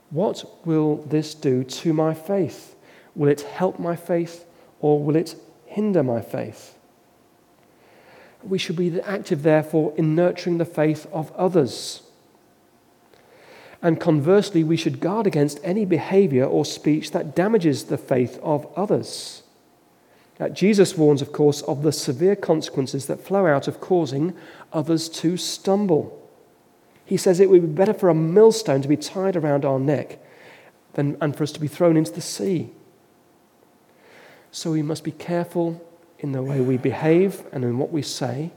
what 0.09 0.43
will 0.65 0.97
this 0.97 1.33
do 1.33 1.63
to 1.63 1.93
my 1.93 2.13
faith? 2.13 2.75
Will 3.15 3.29
it 3.29 3.41
help 3.41 3.79
my 3.79 3.95
faith 3.95 4.45
or 4.81 5.01
will 5.01 5.15
it 5.15 5.35
hinder 5.65 6.03
my 6.03 6.19
faith? 6.19 6.75
We 8.43 8.57
should 8.57 8.75
be 8.75 8.99
active, 9.01 9.43
therefore, 9.43 9.93
in 9.97 10.15
nurturing 10.15 10.57
the 10.57 10.65
faith 10.65 11.07
of 11.11 11.31
others. 11.33 12.01
And 13.81 13.99
conversely, 13.99 14.63
we 14.63 14.75
should 14.75 14.99
guard 14.99 15.25
against 15.25 15.59
any 15.63 15.85
behavior 15.85 16.45
or 16.45 16.65
speech 16.65 17.11
that 17.11 17.35
damages 17.35 17.85
the 17.85 17.97
faith 17.97 18.37
of 18.43 18.67
others. 18.75 19.43
Uh, 20.39 20.49
Jesus 20.49 20.97
warns, 20.97 21.21
of 21.21 21.31
course, 21.31 21.61
of 21.63 21.83
the 21.83 21.91
severe 21.91 22.35
consequences 22.35 23.07
that 23.07 23.21
flow 23.21 23.45
out 23.45 23.67
of 23.67 23.81
causing 23.81 24.33
others 24.71 25.09
to 25.09 25.37
stumble. 25.37 26.15
He 27.05 27.17
says 27.17 27.39
it 27.39 27.49
would 27.49 27.61
be 27.61 27.67
better 27.67 27.93
for 27.93 28.09
a 28.09 28.15
millstone 28.15 28.81
to 28.81 28.87
be 28.87 28.97
tied 28.97 29.35
around 29.35 29.65
our 29.65 29.79
neck 29.79 30.19
than, 30.93 31.17
and 31.21 31.35
for 31.35 31.43
us 31.43 31.51
to 31.53 31.59
be 31.59 31.67
thrown 31.67 31.97
into 31.97 32.11
the 32.11 32.21
sea. 32.21 32.71
So 34.51 34.71
we 34.71 34.81
must 34.81 35.03
be 35.03 35.11
careful 35.11 35.85
in 36.19 36.31
the 36.31 36.43
way 36.43 36.59
we 36.59 36.77
behave 36.77 37.43
and 37.51 37.63
in 37.63 37.77
what 37.77 37.91
we 37.91 38.01
say, 38.01 38.51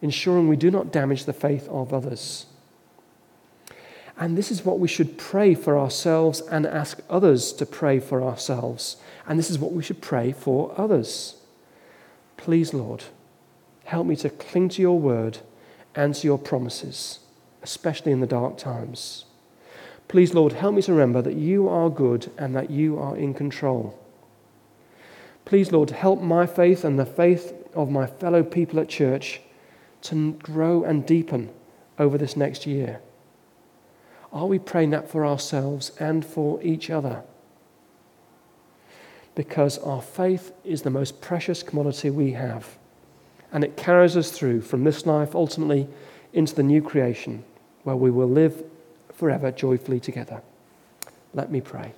ensuring 0.00 0.48
we 0.48 0.56
do 0.56 0.70
not 0.70 0.92
damage 0.92 1.24
the 1.24 1.32
faith 1.32 1.68
of 1.68 1.92
others. 1.92 2.46
And 4.16 4.38
this 4.38 4.50
is 4.50 4.64
what 4.64 4.78
we 4.78 4.88
should 4.88 5.18
pray 5.18 5.54
for 5.54 5.78
ourselves 5.78 6.40
and 6.40 6.66
ask 6.66 7.00
others 7.10 7.52
to 7.54 7.66
pray 7.66 7.98
for 7.98 8.22
ourselves. 8.22 8.96
And 9.26 9.38
this 9.38 9.50
is 9.50 9.58
what 9.58 9.72
we 9.72 9.82
should 9.82 10.00
pray 10.00 10.32
for 10.32 10.72
others. 10.76 11.36
Please, 12.36 12.72
Lord, 12.72 13.04
help 13.84 14.06
me 14.06 14.16
to 14.16 14.30
cling 14.30 14.68
to 14.70 14.82
your 14.82 14.98
word 14.98 15.38
and 15.94 16.14
to 16.14 16.26
your 16.26 16.38
promises, 16.38 17.20
especially 17.62 18.12
in 18.12 18.20
the 18.20 18.26
dark 18.26 18.56
times. 18.56 19.24
Please, 20.06 20.34
Lord, 20.34 20.52
help 20.52 20.74
me 20.74 20.82
to 20.82 20.92
remember 20.92 21.22
that 21.22 21.34
you 21.34 21.68
are 21.68 21.90
good 21.90 22.30
and 22.38 22.54
that 22.54 22.70
you 22.70 22.98
are 22.98 23.16
in 23.16 23.34
control. 23.34 23.98
Please, 25.44 25.72
Lord, 25.72 25.90
help 25.90 26.20
my 26.20 26.46
faith 26.46 26.84
and 26.84 26.98
the 26.98 27.06
faith 27.06 27.52
of 27.74 27.90
my 27.90 28.06
fellow 28.06 28.42
people 28.42 28.78
at 28.78 28.88
church 28.88 29.40
to 30.02 30.32
grow 30.34 30.84
and 30.84 31.04
deepen 31.04 31.50
over 31.98 32.16
this 32.16 32.36
next 32.36 32.66
year. 32.66 33.00
Are 34.34 34.46
we 34.46 34.58
praying 34.58 34.90
that 34.90 35.08
for 35.08 35.24
ourselves 35.24 35.92
and 36.00 36.26
for 36.26 36.60
each 36.60 36.90
other? 36.90 37.22
Because 39.36 39.78
our 39.78 40.02
faith 40.02 40.52
is 40.64 40.82
the 40.82 40.90
most 40.90 41.20
precious 41.20 41.62
commodity 41.62 42.10
we 42.10 42.32
have, 42.32 42.76
and 43.52 43.62
it 43.62 43.76
carries 43.76 44.16
us 44.16 44.32
through 44.32 44.62
from 44.62 44.82
this 44.82 45.06
life 45.06 45.36
ultimately 45.36 45.86
into 46.32 46.52
the 46.54 46.64
new 46.64 46.82
creation 46.82 47.44
where 47.84 47.94
we 47.94 48.10
will 48.10 48.28
live 48.28 48.64
forever 49.12 49.52
joyfully 49.52 50.00
together. 50.00 50.42
Let 51.32 51.52
me 51.52 51.60
pray. 51.60 51.92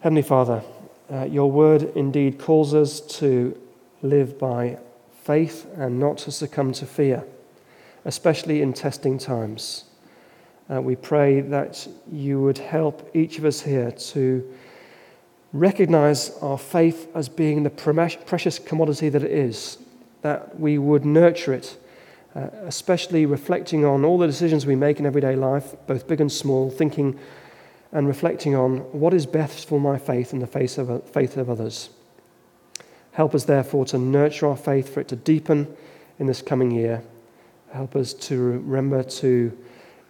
Heavenly 0.00 0.22
Father, 0.22 0.62
uh, 1.10 1.24
your 1.24 1.50
word 1.50 1.90
indeed 1.96 2.38
calls 2.38 2.72
us 2.72 3.00
to 3.18 3.58
live 4.02 4.38
by 4.38 4.78
faith 5.22 5.66
and 5.76 5.98
not 5.98 6.18
to 6.18 6.30
succumb 6.30 6.72
to 6.74 6.86
fear, 6.86 7.24
especially 8.04 8.62
in 8.62 8.72
testing 8.72 9.18
times. 9.18 9.84
Uh, 10.72 10.80
we 10.80 10.96
pray 10.96 11.40
that 11.40 11.86
you 12.10 12.40
would 12.40 12.58
help 12.58 13.10
each 13.14 13.38
of 13.38 13.44
us 13.44 13.60
here 13.60 13.90
to 13.90 14.54
recognize 15.52 16.36
our 16.40 16.58
faith 16.58 17.08
as 17.14 17.28
being 17.28 17.62
the 17.62 17.70
precious 17.70 18.58
commodity 18.58 19.08
that 19.08 19.22
it 19.22 19.30
is, 19.30 19.78
that 20.22 20.58
we 20.58 20.78
would 20.78 21.04
nurture 21.04 21.52
it, 21.52 21.76
uh, 22.34 22.48
especially 22.64 23.26
reflecting 23.26 23.84
on 23.84 24.04
all 24.04 24.18
the 24.18 24.26
decisions 24.26 24.66
we 24.66 24.74
make 24.74 24.98
in 24.98 25.06
everyday 25.06 25.36
life, 25.36 25.74
both 25.86 26.08
big 26.08 26.20
and 26.20 26.32
small, 26.32 26.70
thinking 26.70 27.18
and 27.92 28.08
reflecting 28.08 28.56
on 28.56 28.78
what 28.92 29.14
is 29.14 29.26
best 29.26 29.68
for 29.68 29.78
my 29.78 29.96
faith 29.96 30.32
in 30.32 30.40
the 30.40 30.46
face 30.46 30.78
of, 30.78 31.08
faith 31.10 31.36
of 31.36 31.48
others. 31.48 31.90
Help 33.12 33.34
us, 33.34 33.44
therefore, 33.44 33.84
to 33.84 33.96
nurture 33.96 34.48
our 34.48 34.56
faith, 34.56 34.92
for 34.92 35.00
it 35.00 35.06
to 35.08 35.14
deepen 35.14 35.76
in 36.18 36.26
this 36.26 36.42
coming 36.42 36.72
year. 36.72 37.04
Help 37.74 37.96
us 37.96 38.12
to 38.14 38.40
remember 38.40 39.02
to, 39.02 39.50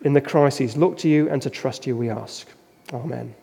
in 0.02 0.12
the 0.12 0.20
crises, 0.20 0.76
look 0.76 0.98
to 0.98 1.08
you 1.08 1.30
and 1.30 1.40
to 1.40 1.48
trust 1.48 1.86
you, 1.86 1.96
we 1.96 2.10
ask. 2.10 2.46
Amen. 2.92 3.34